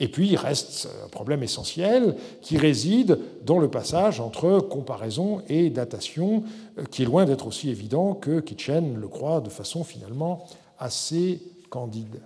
[0.00, 5.70] Et puis il reste un problème essentiel qui réside dans le passage entre comparaison et
[5.70, 6.44] datation,
[6.78, 10.46] euh, qui est loin d'être aussi évident que Kitchen le croit de façon finalement
[10.78, 12.20] assez candide.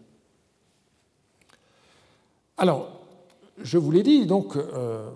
[2.58, 3.00] Alors,
[3.58, 5.08] je vous l'ai dit, donc, euh,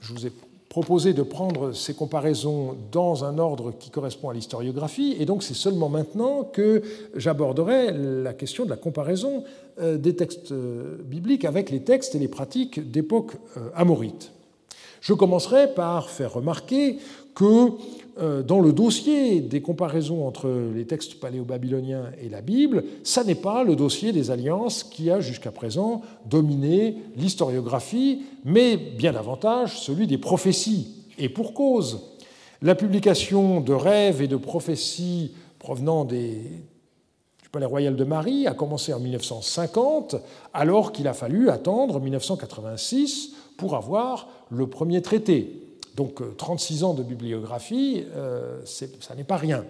[0.00, 0.32] je vous ai
[0.70, 5.52] proposé de prendre ces comparaisons dans un ordre qui correspond à l'historiographie, et donc c'est
[5.52, 6.82] seulement maintenant que
[7.16, 9.42] j'aborderai la question de la comparaison
[9.80, 14.30] euh, des textes euh, bibliques avec les textes et les pratiques d'époque euh, amorite.
[15.00, 16.98] Je commencerai par faire remarquer
[17.34, 17.70] que
[18.20, 23.34] euh, dans le dossier des comparaisons entre les textes paléo-babyloniens et la Bible, ça n'est
[23.34, 30.06] pas le dossier des alliances qui a jusqu'à présent dominé l'historiographie, mais bien davantage celui
[30.06, 30.88] des prophéties.
[31.18, 32.00] Et pour cause,
[32.60, 36.42] la publication de rêves et de prophéties provenant des,
[37.42, 40.16] du Palais royal de Marie a commencé en 1950,
[40.52, 45.60] alors qu'il a fallu attendre 1986 pour avoir le premier traité.
[45.94, 49.64] Donc 36 euh, ans de bibliographie, euh, ça n'est pas rien.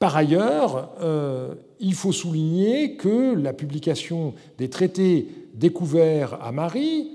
[0.00, 7.12] Par ailleurs, euh, il faut souligner que la publication des traités découverts à Marie,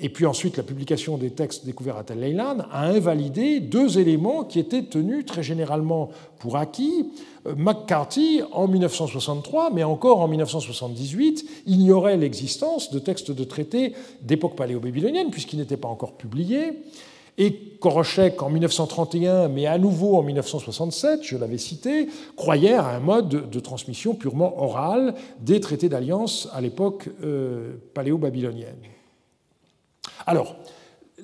[0.00, 4.44] et puis ensuite la publication des textes découverts à Tel Leilan, a invalidé deux éléments
[4.44, 7.10] qui étaient tenus très généralement pour acquis.
[7.56, 15.30] McCarthy, en 1963, mais encore en 1978, ignorait l'existence de textes de traités d'époque paléo-babylonienne,
[15.30, 16.72] puisqu'ils n'étaient pas encore publiés.
[17.38, 23.00] Et Korochek, en 1931, mais à nouveau en 1967, je l'avais cité, croyait à un
[23.00, 28.95] mode de transmission purement orale des traités d'alliance à l'époque euh, paléo-babylonienne.
[30.26, 30.56] Alors,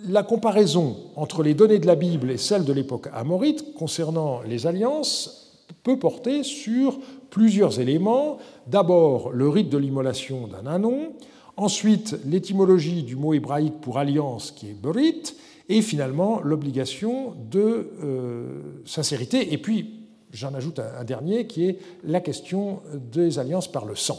[0.06, 4.66] la comparaison entre les données de la Bible et celles de l'époque amorite concernant les
[4.66, 6.98] alliances peut porter sur
[7.30, 8.38] plusieurs éléments.
[8.66, 11.12] D'abord, le rite de l'immolation d'un anon,
[11.56, 15.34] ensuite l'étymologie du mot hébraïque pour alliance qui est berit,
[15.68, 19.52] et finalement l'obligation de euh, sincérité.
[19.52, 20.00] Et puis,
[20.32, 24.18] j'en ajoute un, dernier qui est la question des alliances par le sang.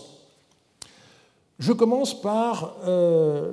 [1.60, 3.52] Je commence par euh,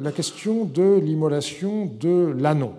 [0.00, 2.72] la question de l'immolation de l'annon.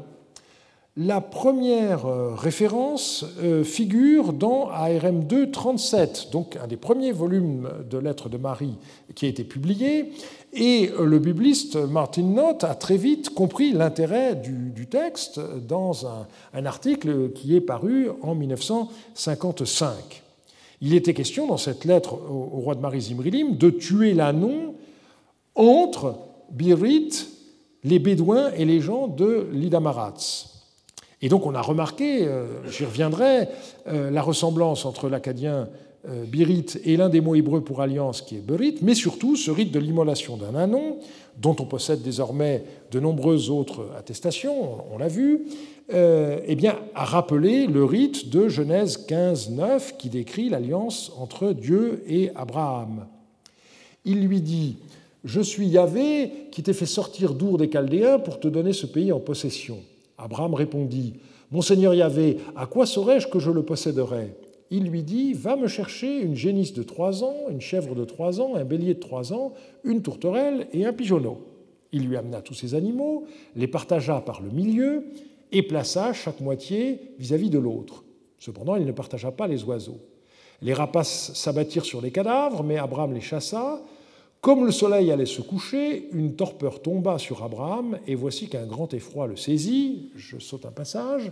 [0.98, 3.26] La première euh, référence
[3.64, 8.78] figure dans ARM 2 37, donc un des premiers volumes de Lettres de Marie
[9.14, 10.14] qui a été publié,
[10.54, 17.32] et le bibliste Martin Knott a très vite compris l'intérêt du, texte dans un, article
[17.34, 20.25] qui est paru en 1955.
[20.82, 24.76] Il était question dans cette lettre au, roi de Marie de tuer l'annon
[25.56, 26.18] entre
[26.52, 27.10] Birit,
[27.84, 30.14] les Bédouins et les gens de l'Idamarats.
[31.22, 33.48] Et donc on a remarqué, euh, j'y reviendrai,
[33.88, 35.70] euh, la ressemblance entre l'acadien
[36.28, 39.72] Birit est l'un des mots hébreux pour alliance qui est Berit, mais surtout ce rite
[39.72, 41.00] de l'immolation d'un anon,
[41.42, 45.48] dont on possède désormais de nombreuses autres attestations, on l'a vu,
[45.94, 51.52] euh, eh bien, a rappelé le rite de Genèse 15, 9 qui décrit l'alliance entre
[51.52, 53.06] Dieu et Abraham.
[54.04, 54.78] Il lui dit
[55.24, 59.12] Je suis Yahvé qui t'ai fait sortir d'Our des Chaldéens pour te donner ce pays
[59.12, 59.80] en possession.
[60.18, 61.14] Abraham répondit
[61.52, 64.36] Mon Seigneur Yahvé, à quoi saurais-je que je le posséderais?
[64.72, 68.42] Il lui dit Va me chercher une génisse de trois ans, une chèvre de trois
[68.42, 71.46] ans, un bélier de trois ans, une tourterelle et un pigeonneau.
[71.92, 73.26] Il lui amena tous ces animaux,
[73.56, 75.06] les partagea par le milieu
[75.52, 78.04] et plaça chaque moitié vis-à-vis de l'autre.
[78.40, 80.00] Cependant, il ne partagea pas les oiseaux.
[80.62, 83.82] Les rapaces s'abattirent sur les cadavres, mais Abraham les chassa.
[84.42, 88.94] Comme le soleil allait se coucher, une torpeur tomba sur Abraham, et voici qu'un grand
[88.94, 90.12] effroi le saisit.
[90.16, 91.32] Je saute un passage.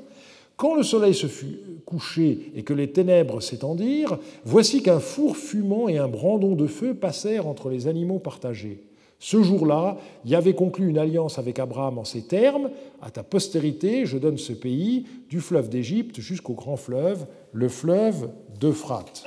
[0.56, 5.90] Quand le soleil se fut couché et que les ténèbres s'étendirent, voici qu'un four fumant
[5.90, 8.84] et un brandon de feu passèrent entre les animaux partagés.
[9.20, 12.70] Ce jour-là, y avait conclu une alliance avec Abraham en ces termes
[13.02, 18.30] À ta postérité, je donne ce pays, du fleuve d'Égypte jusqu'au grand fleuve, le fleuve
[18.60, 19.24] d'Euphrate.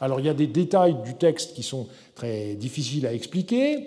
[0.00, 3.86] Alors, il y a des détails du texte qui sont très difficiles à expliquer.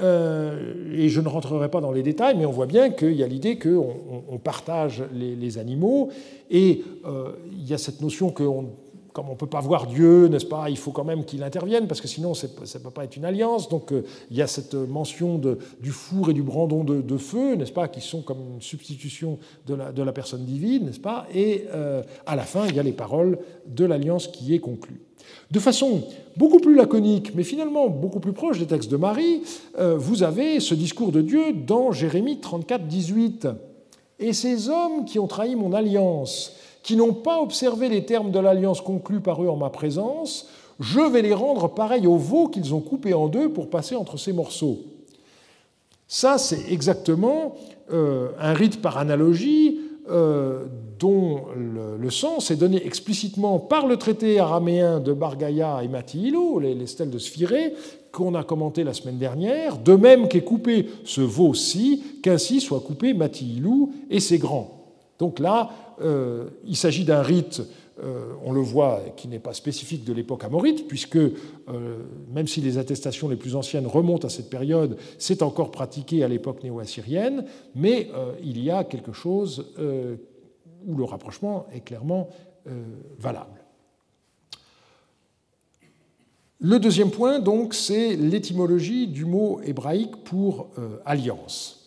[0.00, 3.22] Euh, et je ne rentrerai pas dans les détails, mais on voit bien qu'il y
[3.22, 6.10] a l'idée qu'on partage les, animaux,
[6.50, 8.66] et euh, il y a cette notion qu'on
[9.18, 11.88] comme on ne peut pas voir Dieu, n'est-ce pas, il faut quand même qu'il intervienne,
[11.88, 13.68] parce que sinon ça ne peut pas être une alliance.
[13.68, 15.40] Donc euh, il y a cette mention
[15.80, 20.02] du four et du brandon de, feu, n'est-ce pas, qui sont comme une substitution de
[20.04, 23.40] la, personne divine, n'est-ce pas Et euh, à la fin, il y a les paroles
[23.66, 25.00] de l'alliance qui est conclue.
[25.50, 26.04] De façon
[26.36, 29.42] beaucoup plus laconique, mais finalement beaucoup plus proche des textes de Marie,
[29.80, 33.48] euh, vous avez ce discours de Dieu dans Jérémie 34, 18.
[34.20, 38.38] Et ces hommes qui ont trahi mon alliance, qui n'ont pas observé les termes de
[38.38, 40.48] l'alliance conclue par eux en ma présence,
[40.80, 44.16] je vais les rendre pareils aux veaux qu'ils ont coupés en deux pour passer entre
[44.16, 44.78] ces morceaux.
[46.06, 47.56] Ça, c'est exactement
[47.92, 50.64] euh, un rite par analogie euh,
[50.98, 56.74] dont le, sens est donné explicitement par le traité araméen de Bargaya et Matihilo, les,
[56.74, 57.74] les stèles de Sphirée,
[58.10, 63.12] qu'on a commenté la semaine dernière, de même qu'est coupé ce veau-ci, qu'ainsi soit coupé
[63.12, 64.78] Matihilou et ses grands.
[65.18, 65.70] Donc là,
[66.00, 67.62] euh, il s'agit d'un rite,
[68.02, 71.30] euh, on le voit, qui n'est pas spécifique de l'époque amorite, puisque euh,
[72.32, 76.28] même si les attestations les plus anciennes remontent à cette période, c'est encore pratiqué à
[76.28, 77.44] l'époque néo-assyrienne,
[77.74, 78.10] mais
[78.42, 79.72] il y a quelque chose
[80.86, 82.28] où le rapprochement est clairement
[83.18, 83.64] valable.
[86.60, 90.70] Le deuxième point, donc, c'est l'étymologie du mot hébraïque pour
[91.04, 91.77] alliance.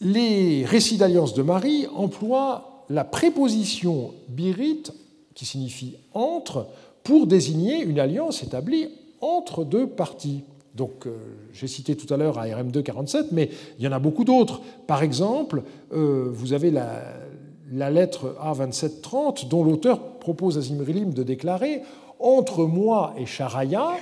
[0.00, 4.92] Les récits d'alliance de Marie emploient la préposition birite,
[5.34, 6.68] qui signifie entre,
[7.02, 8.88] pour désigner une alliance établie
[9.20, 10.44] entre deux parties.
[10.74, 11.16] Donc, euh,
[11.52, 14.60] j'ai cité tout à l'heure ARM 247, mais il y en a beaucoup d'autres.
[14.86, 21.82] Par exemple, euh, vous avez la, lettre A2730, dont l'auteur propose à Zimrilim de déclarer
[22.18, 23.92] Entre moi et Charaya,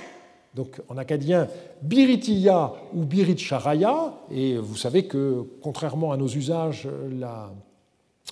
[0.55, 1.47] donc en acadien,
[1.81, 6.87] Biritiya ou Birit Charaya, et vous savez que contrairement à nos usages,
[7.19, 7.51] la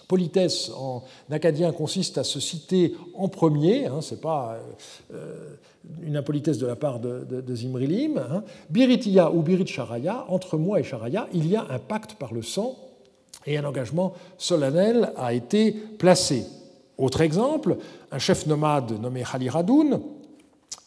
[0.08, 4.58] politesse en acadien consiste à se citer en premier, hein, ce n'est pas
[5.14, 5.56] euh,
[6.02, 8.18] une impolitesse de la part de, Zimrilim.
[8.18, 8.44] Hein.
[8.70, 12.42] Biritiya ou Birit Charaya, entre moi et Charaya, il y a un pacte par le
[12.42, 12.78] sang
[13.46, 16.46] et un engagement solennel a été placé.
[16.98, 17.78] Autre exemple,
[18.12, 20.00] un chef nomade nommé Khaliradoun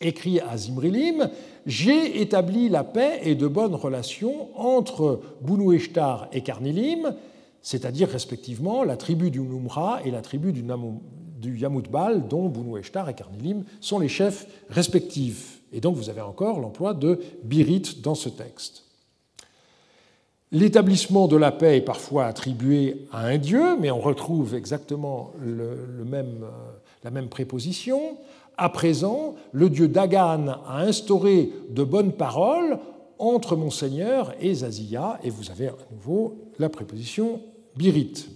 [0.01, 1.30] écrit à Zimrilim
[1.66, 7.14] J'ai établi la paix et de bonnes relations entre Bounou et Karnilim,
[7.62, 10.64] c'est-à-dire respectivement la tribu du Numra et la tribu du,
[11.59, 15.61] Yamutbal, dont Bounou et Karnilim sont les chefs respectifs.
[15.72, 18.86] Et donc vous avez encore l'emploi de Birit dans ce texte.
[20.53, 26.05] L'établissement de la paix est parfois attribué à un dieu, mais on retrouve exactement le,
[26.05, 26.49] même, euh,
[27.03, 28.16] la même préposition.
[28.59, 32.78] À présent, le dieu Dagan a instauré de bonnes paroles
[33.18, 37.40] entre Monseigneur et Zazia, et vous avez à nouveau la préposition
[37.76, 38.26] birit.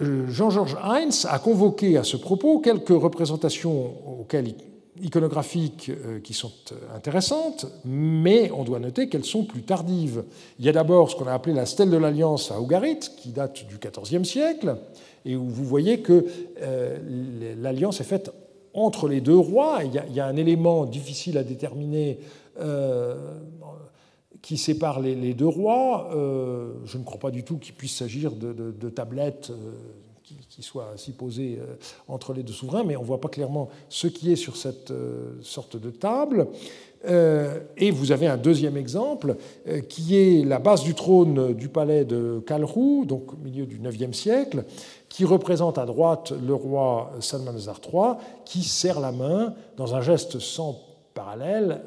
[0.00, 3.94] Euh, Jean-Georges Heinz a convoqué à ce propos quelques représentations
[5.00, 10.24] iconographiques euh, qui sont euh, intéressantes, mais on doit noter qu'elles sont plus tardives.
[10.58, 13.30] Il y a d'abord ce qu'on a appelé la stèle de l'Alliance à Ougarit, qui
[13.30, 14.76] date du XIVe siècle,
[15.24, 16.26] et où vous voyez que
[16.60, 18.30] euh, l'alliance est faite
[18.74, 19.80] entre les deux rois.
[19.84, 22.18] Il y a, un élément difficile à déterminer
[24.40, 26.08] qui sépare les, deux rois.
[26.12, 29.52] je ne crois pas du tout qu'il puisse s'agir de tablettes
[30.48, 31.76] qui soit ainsi posé euh,
[32.08, 34.90] entre les deux souverains, mais on ne voit pas clairement ce qui est sur cette
[34.90, 36.48] euh, sorte de table.
[37.04, 39.36] Euh, et vous avez un deuxième exemple,
[39.88, 44.16] qui est la base du trône du palais de Kalrou, donc au milieu du IXe
[44.16, 44.64] siècle,
[45.08, 50.38] qui représente à droite le roi Salmanazar III, qui serre la main dans un geste
[50.38, 50.80] sans
[51.14, 51.82] parallèle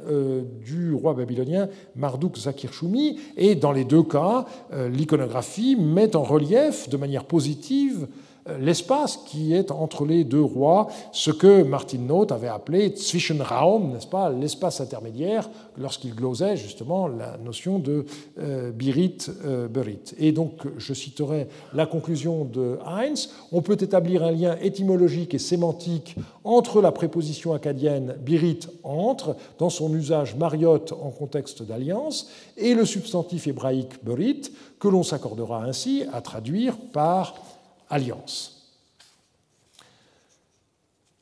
[0.64, 3.20] du roi babylonien Marduk Zakir Shumi.
[3.38, 4.46] Et dans les deux cas,
[4.92, 8.08] l'iconographie met en relief de manière positive
[8.60, 14.08] l'espace qui est entre les deux rois, ce que Martin Noth avait appelé Zwischenraum, n'est-ce
[14.08, 18.06] pas, l'espace intermédiaire, lorsqu'il glosait justement la notion de
[18.40, 19.68] euh, Birit, euh.
[20.18, 23.30] Et donc, je citerai la conclusion de Heinz.
[23.52, 29.70] On peut établir un lien étymologique et sémantique entre la préposition acadienne Birit entre, dans
[29.70, 36.04] son usage mariotte en contexte d'alliance, et le substantif hébraïque Berit, que l'on s'accordera ainsi
[36.14, 37.36] à traduire par
[37.90, 38.56] alliance.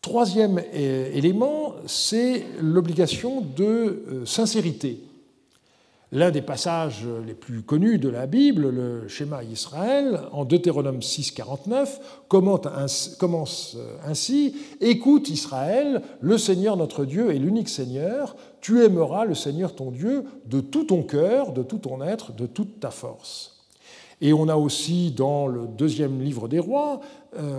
[0.01, 5.01] Troisième élément, c'est l'obligation de euh, sincérité.
[6.11, 11.31] L'un des passages les plus connus de la Bible, le schéma Israël, en Deutéronome 6,
[11.31, 19.25] 49, commence euh, ainsi Écoute Israël, le Seigneur notre Dieu est l'unique Seigneur, tu aimeras
[19.25, 22.91] le Seigneur ton Dieu de tout ton cœur, de tout ton être, de toute ta
[22.91, 23.52] force.
[24.23, 27.01] Et on a aussi dans le deuxième livre des rois,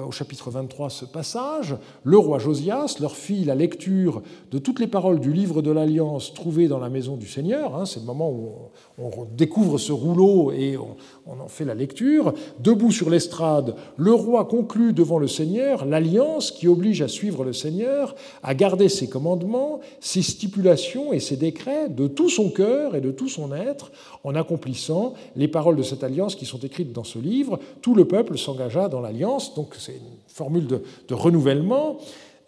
[0.06, 4.86] au chapitre 23, ce passage, le roi Josias leur fit la lecture de toutes les
[4.86, 7.76] paroles du livre de l'Alliance trouvées dans la maison du Seigneur.
[7.76, 8.50] Hein, c'est le moment où
[8.98, 12.34] on, découvre ce rouleau et on en fait la lecture.
[12.60, 17.52] Debout sur l'estrade, le roi conclut devant le Seigneur l'alliance qui oblige à suivre le
[17.52, 23.00] Seigneur, à garder ses commandements, ses stipulations et ses décrets de tout son cœur et
[23.00, 23.90] de tout son être,
[24.22, 27.58] en accomplissant les paroles de cette alliance qui sont écrites dans ce livre.
[27.82, 31.96] Tout le peuple s'engagea dans l'alliance donc c'est une formule de, renouvellement.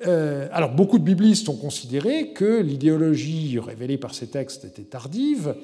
[0.06, 5.54] Euh, alors beaucoup de biblistes ont considéré que l'idéologie révélée par ces textes était tardive.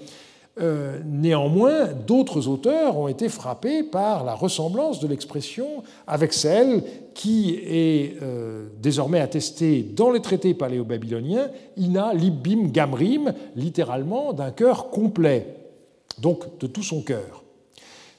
[0.60, 6.82] Euh, néanmoins, d'autres auteurs ont été frappés par la ressemblance de l'expression avec celle
[7.14, 14.88] qui est euh, désormais attestée dans les traités paléo-babyloniens, Ina Libbim Gamrim, littéralement d'un cœur
[14.90, 15.46] complet,
[16.18, 17.41] donc de tout son cœur.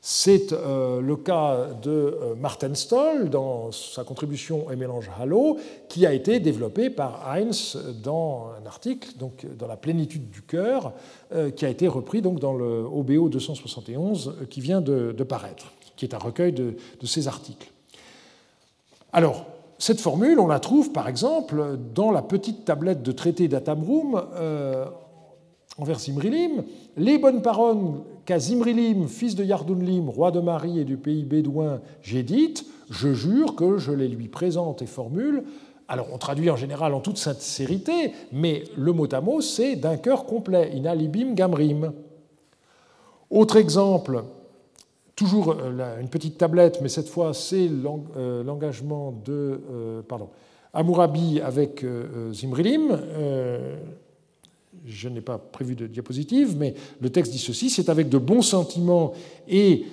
[0.06, 6.06] C'est euh, le cas de euh, Martin Stoll dans sa contribution au mélange Halo, qui
[6.06, 10.92] a été développé par Heinz dans un article, donc dans la plénitude du cœur,
[11.34, 16.04] euh, qui a été repris donc dans le OBO 271 qui vient de, paraître, qui
[16.04, 16.76] est un recueil de,
[17.06, 17.72] ces articles.
[19.14, 19.46] Alors,
[19.80, 24.22] cette formule, on la trouve par exemple dans la petite tablette de traité d'Atamroum
[25.78, 26.64] envers Zimrilim,
[26.98, 31.82] les bonnes paroles qu'à Zimrilim, fils de Yardunlim, roi de Marie et du pays bédouin,
[32.02, 35.44] j'ai dites, je jure que je les lui présente et formule.
[35.88, 39.98] Alors on traduit en général en toute sincérité, mais le mot à mot, c'est d'un
[39.98, 41.92] cœur complet, inalibim gamrim.
[43.30, 44.24] Autre exemple,
[45.16, 47.68] toujours euh, une petite tablette, mais cette fois c'est
[48.16, 50.30] euh, l'engagement de euh, pardon,
[50.74, 51.86] Amourabi avec
[52.32, 52.98] Zimrilim
[54.86, 58.42] je n'ai pas prévu de diapositive, mais le texte dit ceci, c'est avec de bons
[58.42, 59.14] sentiments
[59.48, 59.86] et,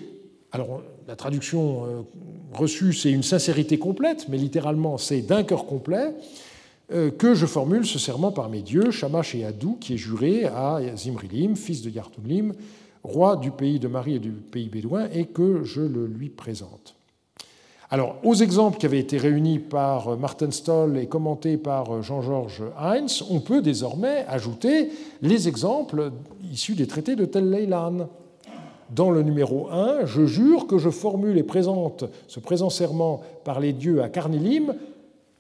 [0.53, 2.03] alors la traduction euh,
[2.53, 6.15] reçue, c'est une sincérité complète, mais littéralement, c'est d'un cœur complet,
[6.93, 10.45] euh, que je formule ce serment par mes dieux, Shamash et Adou, qui est juré
[10.45, 12.53] à Zimrilim, fils de Yartunlim,
[13.03, 17.00] roi du pays de Marie et du pays bédouin, et que je le lui présente.
[17.93, 23.25] Alors, aux exemples qui avaient été réunis par Martin Stoll et commentés par Jean-Georges Heinz,
[23.29, 24.91] on peut désormais ajouter
[25.23, 26.13] les exemples
[26.53, 28.09] issus des traités de Tel Leilan.
[28.91, 33.59] Dans le numéro 1, je jure que je formule et présente ce présent serment par
[33.59, 34.77] les dieux à Carnilim,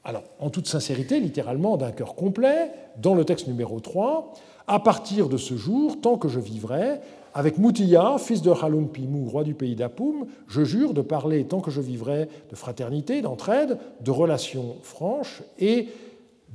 [0.02, 4.32] alors en toute sincérité, littéralement d'un cœur complet, dans le texte numéro 3,
[4.66, 7.00] à partir de ce jour, tant que je vivrai,
[7.34, 11.60] avec Moutiya, fils de Halun Pimou, roi du pays d'Apoum, je jure de parler, tant
[11.60, 15.88] que je vivrai, de fraternité, d'entraide, de relations franches et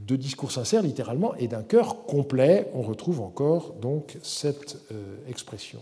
[0.06, 2.70] de discours sincères, littéralement, et d'un cœur complet.
[2.74, 5.80] On retrouve encore donc cette euh, expression.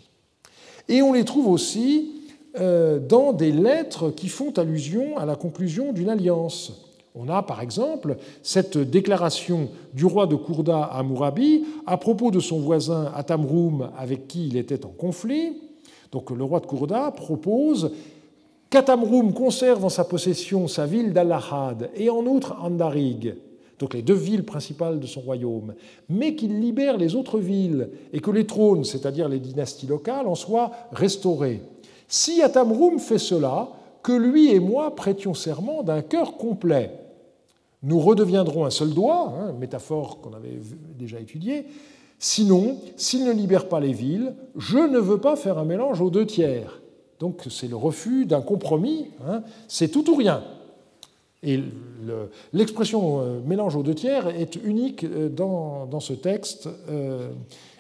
[0.88, 2.12] Et on les trouve aussi
[2.60, 6.93] euh, dans des lettres qui font allusion à la conclusion d'une alliance.
[7.16, 12.40] On a par exemple cette déclaration du roi de Kourda à Mourabi à propos de
[12.40, 15.62] son voisin Atamroum avec qui il était en conflit.
[16.12, 17.92] Donc le roi de Kourda propose
[18.72, 23.36] qu'Atamroum conserve en sa possession sa ville d'Allahad et en outre Andarig,
[23.78, 25.76] donc les deux villes principales de son royaume,
[26.10, 30.34] mais qu'il libère les autres villes et que les trônes, c'est-à-dire les dynasties locales, en
[30.34, 31.62] soient restaurés.
[32.08, 33.70] Si Atamroum fait cela,
[34.02, 37.03] que lui et moi prêtions serment d'un cœur complet
[37.84, 40.60] nous redeviendrons un seul doigt, hein, métaphore qu'on avait
[40.98, 41.66] déjà étudiée.
[42.18, 46.10] Sinon, s'il ne libère pas les villes, je ne veux pas faire un mélange aux
[46.10, 46.82] deux tiers.
[47.20, 50.44] Donc c'est le refus d'un compromis, hein, c'est tout ou rien.
[51.44, 51.62] Et
[52.54, 56.70] l'expression euh, mélange aux deux tiers est unique euh, dans, ce texte.
[56.90, 57.30] Euh,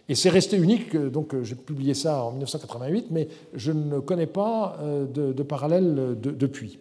[0.09, 4.77] et c'est resté unique, donc j'ai publié ça en 1988, mais je ne connais pas
[4.83, 6.77] de, parallèle depuis.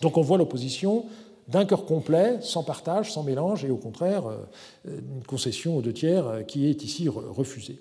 [0.00, 1.04] Donc on voit l'opposition
[1.50, 4.36] d'un cœur complet, sans partage, sans mélange, et au contraire, euh,
[4.86, 7.78] une concession aux deux tiers euh, qui est ici refusée.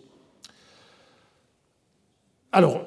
[2.52, 2.82] Alors,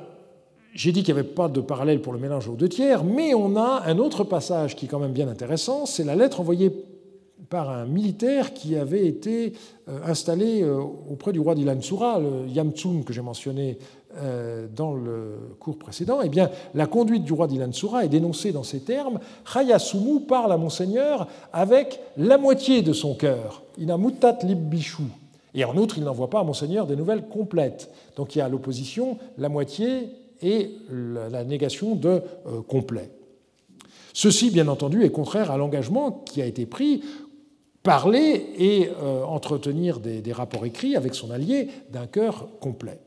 [0.74, 3.34] j'ai dit qu'il n'y avait pas de parallèle pour le mélange aux deux tiers, mais
[3.34, 6.72] on a un autre passage qui est quand même bien intéressant, c'est la lettre envoyée
[7.48, 9.52] par un militaire qui avait été
[9.88, 13.78] euh, installé auprès du roi d'Ilansura, le Yamtsum que j'ai mentionné
[14.18, 18.62] euh, dans le cours précédent, eh bien, la conduite du roi d'Ilansura est dénoncée dans
[18.62, 19.18] ces termes.
[19.54, 23.62] Hayasumu parle à Monseigneur avec la moitié de son cœur.
[23.78, 25.04] Inamutat libbishu.
[25.54, 27.90] Et en outre, il n'envoie pas à Monseigneur des nouvelles complètes.
[28.16, 30.10] Donc il y a l'opposition, la moitié
[30.42, 33.08] et la négation de euh, complet.
[34.12, 37.02] Ceci, bien entendu, est contraire à l'engagement qui a été pris
[37.82, 43.00] parler et euh, entretenir des rapports écrits avec son allié d'un cœur complet.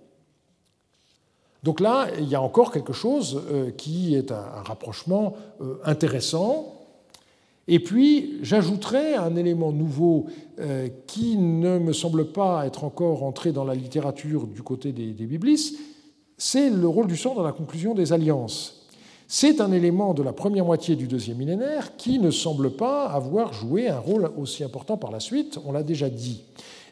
[1.64, 3.42] Donc là, il y a encore quelque chose
[3.76, 5.36] qui est un rapprochement
[5.84, 6.76] intéressant.
[7.68, 10.28] Et puis, j'ajouterai un élément nouveau
[11.08, 15.26] qui ne me semble pas être encore entré dans la littérature du côté des, des
[16.38, 18.85] c'est le rôle du sang dans la conclusion des alliances.
[19.28, 23.54] C'est un élément de la première moitié du deuxième millénaire qui ne semble pas avoir
[23.54, 26.44] joué un rôle aussi important par la suite, on l'a déjà dit.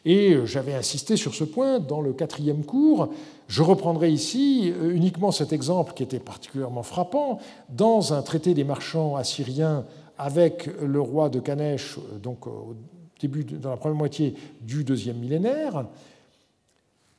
[0.04, 3.08] Et j'avais insisté sur ce point dans le quatrième cours.
[3.48, 7.38] Je reprendrai ici euh, uniquement cet exemple qui était particulièrement frappant.
[7.70, 9.84] Dans un traité des marchands assyriens
[10.18, 12.74] avec le roi de Kanesh, euh, donc au
[13.20, 15.86] début, dans la première moitié du deuxième millénaire,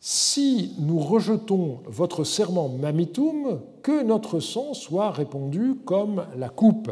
[0.08, 6.92] si nous rejetons votre serment mamitum, que notre sang soit répandu comme la coupe.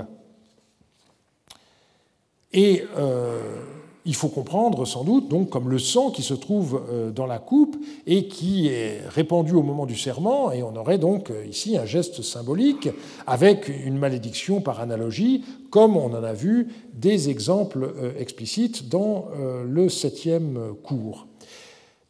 [2.53, 3.61] Et euh,
[4.05, 7.78] il faut comprendre sans doute comme le sang qui se trouve euh, dans la coupe
[8.07, 11.86] et qui est répandu au moment du serment, et on aurait donc euh, ici un
[11.86, 12.89] geste symbolique
[13.28, 19.28] avec une malédiction par analogie, comme on en a vu des exemples explicites dans
[19.66, 21.28] le septième cours.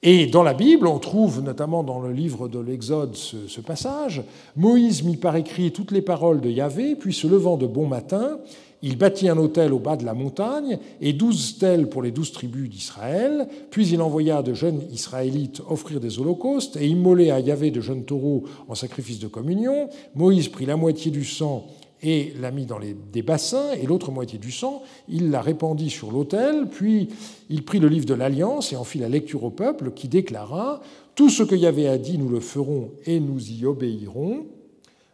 [0.05, 4.21] Et dans la Bible, on trouve notamment dans le livre de l'Exode ce, passage
[4.57, 8.39] Moïse mit par écrit toutes les paroles de Yahvé, puis se levant de bon matin,
[8.81, 12.33] il bâtit un autel au bas de la montagne et douze stèles pour les douze
[12.33, 13.47] tribus d'Israël.
[13.71, 18.03] Puis il envoya de jeunes Israélites offrir des holocaustes et immoler à Yahvé de jeunes
[18.03, 19.87] taureaux en sacrifice de communion.
[20.15, 21.65] Moïse prit la moitié du sang
[22.03, 26.11] et l'a mis dans des bassins, et l'autre moitié du sang, il la répandit sur
[26.11, 27.07] l'autel, puis
[27.49, 30.81] il prit le livre de l'Alliance et en fit la lecture au peuple, qui déclara
[31.15, 34.45] Tout ce que Yahvé a dit, nous le ferons et nous y obéirons.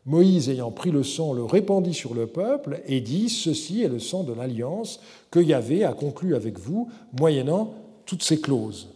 [0.07, 3.99] Moïse, ayant pris le sang, le répandit sur le peuple et dit Ceci est le
[3.99, 7.75] sang de l'Alliance que Yahvé a conclu avec vous, moyennant
[8.07, 8.87] toutes ces clauses.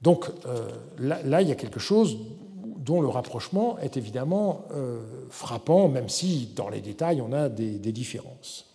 [0.00, 0.68] Donc euh,
[0.98, 2.16] là, il y a quelque chose
[2.84, 7.78] dont le rapprochement est évidemment euh, frappant, même si dans les détails on a des,
[7.92, 8.66] différences.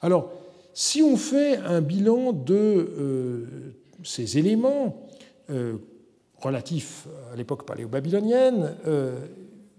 [0.00, 0.30] Alors,
[0.74, 5.06] si on fait un bilan de euh, ces éléments
[5.50, 5.76] euh,
[6.38, 8.74] relatifs à l'époque paléo-babylonienne,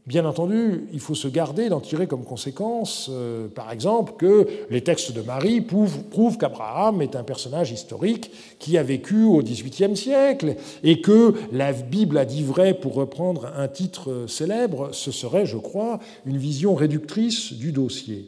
[0.06, 4.82] Bien entendu, il faut se garder d'en tirer comme conséquence, euh, par exemple, que les
[4.82, 8.30] textes de Marie prouvent, qu'Abraham est un personnage historique
[8.60, 13.50] qui a vécu au XVIIIe siècle et que la Bible a dit vrai, pour reprendre
[13.56, 18.28] un titre célèbre, ce serait, je crois, une vision réductrice du dossier.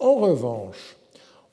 [0.00, 0.96] En revanche,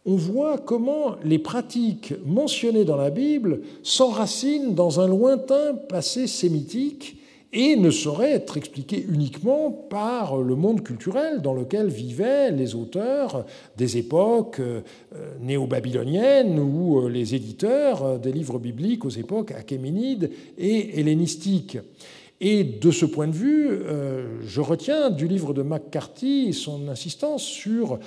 [0.08, 7.21] on voit comment les pratiques mentionnées dans la Bible s'enracinent dans un lointain passé sémitique
[7.54, 13.46] et ne saurait être expliqué uniquement par le monde culturel dans lequel vivaient les auteurs
[13.78, 14.82] des époques euh,
[15.42, 21.78] néo-babyloniennes ou euh, les éditeurs des livres bibliques aux époques achéménides et hellénistiques.
[22.44, 27.44] Et de ce point de vue, euh, je retiens du livre de McCarthy son insistance
[27.44, 28.00] sur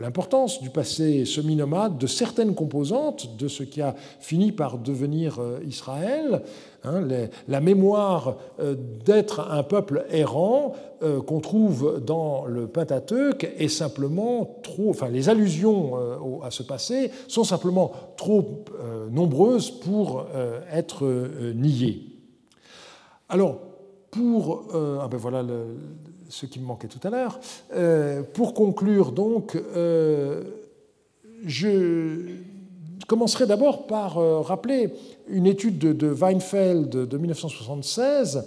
[0.00, 6.42] l'importance du passé semi-nomade de certaines composantes de ce qui a fini par devenir Israël,
[6.84, 7.06] Hein,
[7.46, 8.74] la mémoire euh,
[9.04, 10.72] d'être un peuple errant
[11.04, 16.64] euh, qu'on trouve dans le Pentateuque est simplement trop, enfin les allusions euh, à ce
[16.64, 18.64] passé sont simplement trop
[19.10, 20.26] nombreuses pour
[20.72, 21.06] être
[21.54, 22.06] niées.
[23.28, 23.60] Alors,
[24.12, 25.44] pour, ah ben voilà
[26.28, 27.40] ce qui me manquait tout à l'heure,
[28.34, 29.58] pour conclure donc,
[31.44, 32.36] je
[33.08, 34.92] commencerai d'abord par rappeler
[35.28, 38.44] une étude de, Weinfeld de 1976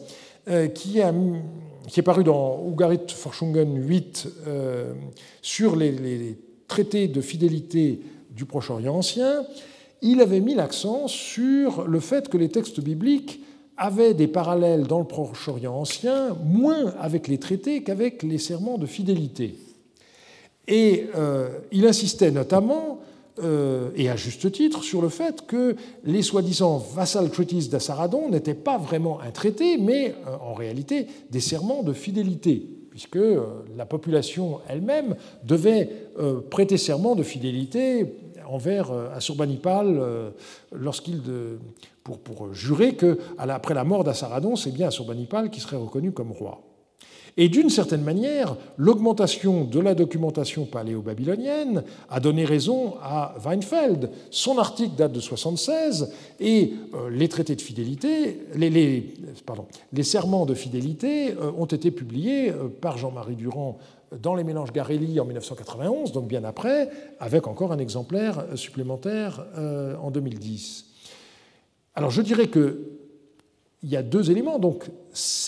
[0.48, 4.94] euh, qui, est parue dans Ugarit Forschungen 8 euh,
[5.42, 6.38] sur les,
[6.68, 8.00] traités de fidélité
[8.30, 9.44] du Proche-Orient ancien.
[10.04, 13.40] Il avait mis l'accent sur le fait que les textes bibliques
[13.78, 18.86] avaient des parallèles dans le Proche-Orient ancien, moins avec les traités qu'avec les serments de
[18.86, 19.56] fidélité.
[20.68, 23.00] Et euh, il insistait notamment
[23.44, 28.54] euh, et à juste titre, sur le fait que les soi-disant vassal treaties d'Assaradon n'étaient
[28.54, 33.20] pas vraiment un traité, mais euh, en réalité des serments de fidélité, puisque
[33.76, 35.90] la population elle-même devait
[36.50, 38.06] prêter serment de fidélité
[38.48, 40.32] envers Assurbanipal
[40.72, 41.22] lorsqu'il
[42.06, 46.62] pour, jurer que après la mort d'Assaradon, c'est bien Assurbanipal qui serait reconnu comme roi.
[47.38, 54.10] Et d'une certaine manière, l'augmentation de la documentation paléo-babylonienne a donné raison à Weinfeld.
[54.30, 61.34] Son article date de 1976 et euh, les traités de fidélité, les serments de fidélité
[61.34, 63.80] euh, ont été publiés euh, par Jean-Marie Durand
[64.22, 66.90] dans les mélanges Garelli en 1991, donc bien après,
[67.20, 69.46] avec encore un exemplaire supplémentaire
[70.02, 70.95] en 2010.
[71.96, 72.96] Alors je dirais que
[73.86, 74.58] il y a deux éléments.
[74.58, 74.86] Donc,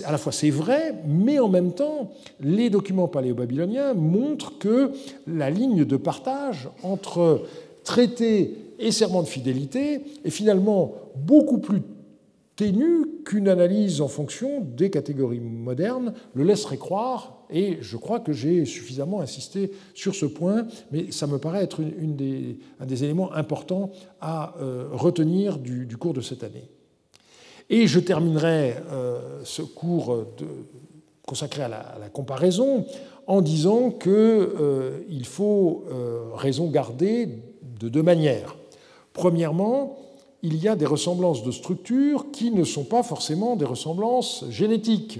[0.06, 4.91] à la fois c'est vrai, mais en même temps, les documents paléo-babyloniens montrent que
[5.26, 7.41] la ligne de partage entre
[7.84, 11.82] traité et serment de fidélité est finalement beaucoup plus
[12.56, 18.34] ténue qu'une analyse en fonction des catégories modernes le laisserait croire, et je crois que
[18.34, 23.04] j'ai suffisamment insisté sur ce point, mais ça me paraît être une, des, un des
[23.04, 26.70] éléments importants à euh, retenir du, cours de cette année.
[27.70, 30.26] Et je terminerai euh, ce cours
[31.26, 32.86] consacré à la, comparaison
[33.28, 35.86] en disant qu'il euh, faut
[36.36, 37.30] raison garder
[37.80, 38.56] de deux manières.
[39.14, 39.98] Premièrement,
[40.43, 45.20] il y a des ressemblances de structures qui ne sont pas forcément des ressemblances génétiques.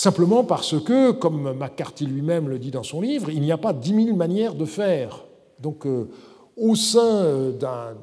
[0.00, 3.74] Simplement parce que, comme McCarthy lui-même le dit dans son livre, il n'y a pas
[3.74, 5.26] dix mille manières de faire.
[5.58, 6.08] Donc, euh,
[6.56, 7.98] au sein euh, d'un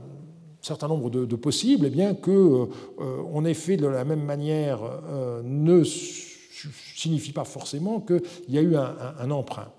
[0.62, 2.68] certain nombre de, possibles, eh bien que euh,
[3.34, 4.80] on ait fait de la même manière
[5.44, 9.70] ne signifie pas forcément qu'il y a eu un emprunt.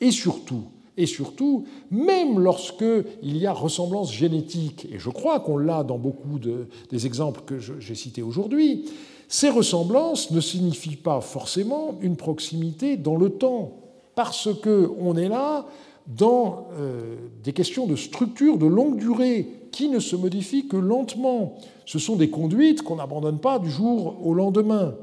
[0.00, 5.84] Et surtout, et surtout, même lorsqu'il y a ressemblance génétique, et je crois qu'on l'a
[5.84, 8.86] dans beaucoup des exemples que j'ai cités aujourd'hui,
[9.28, 13.72] ces ressemblances ne signifient pas forcément une proximité dans le temps,
[14.14, 15.66] parce qu'on est là
[16.06, 21.56] dans euh, des questions de structure de longue durée qui ne se modifient que lentement.
[21.84, 24.94] Ce sont des conduites qu'on n'abandonne pas du jour au lendemain.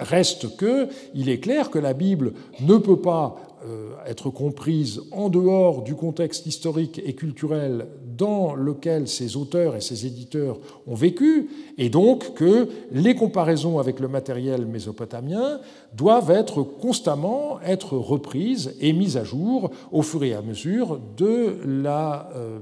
[0.00, 3.36] Reste que, il est clair que la Bible ne peut pas
[3.66, 9.82] euh, être comprise en dehors du contexte historique et culturel dans lequel ces auteurs et
[9.82, 15.60] ces éditeurs ont vécu, et donc que les comparaisons avec le matériel mésopotamien
[15.94, 21.58] doivent être constamment être reprises et mises à jour au fur et à mesure de
[21.66, 22.60] la euh,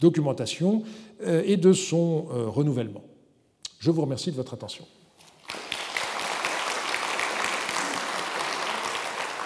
[0.00, 0.82] documentation
[1.26, 3.02] euh, et de son renouvellement.
[3.78, 4.86] Je vous remercie de votre attention.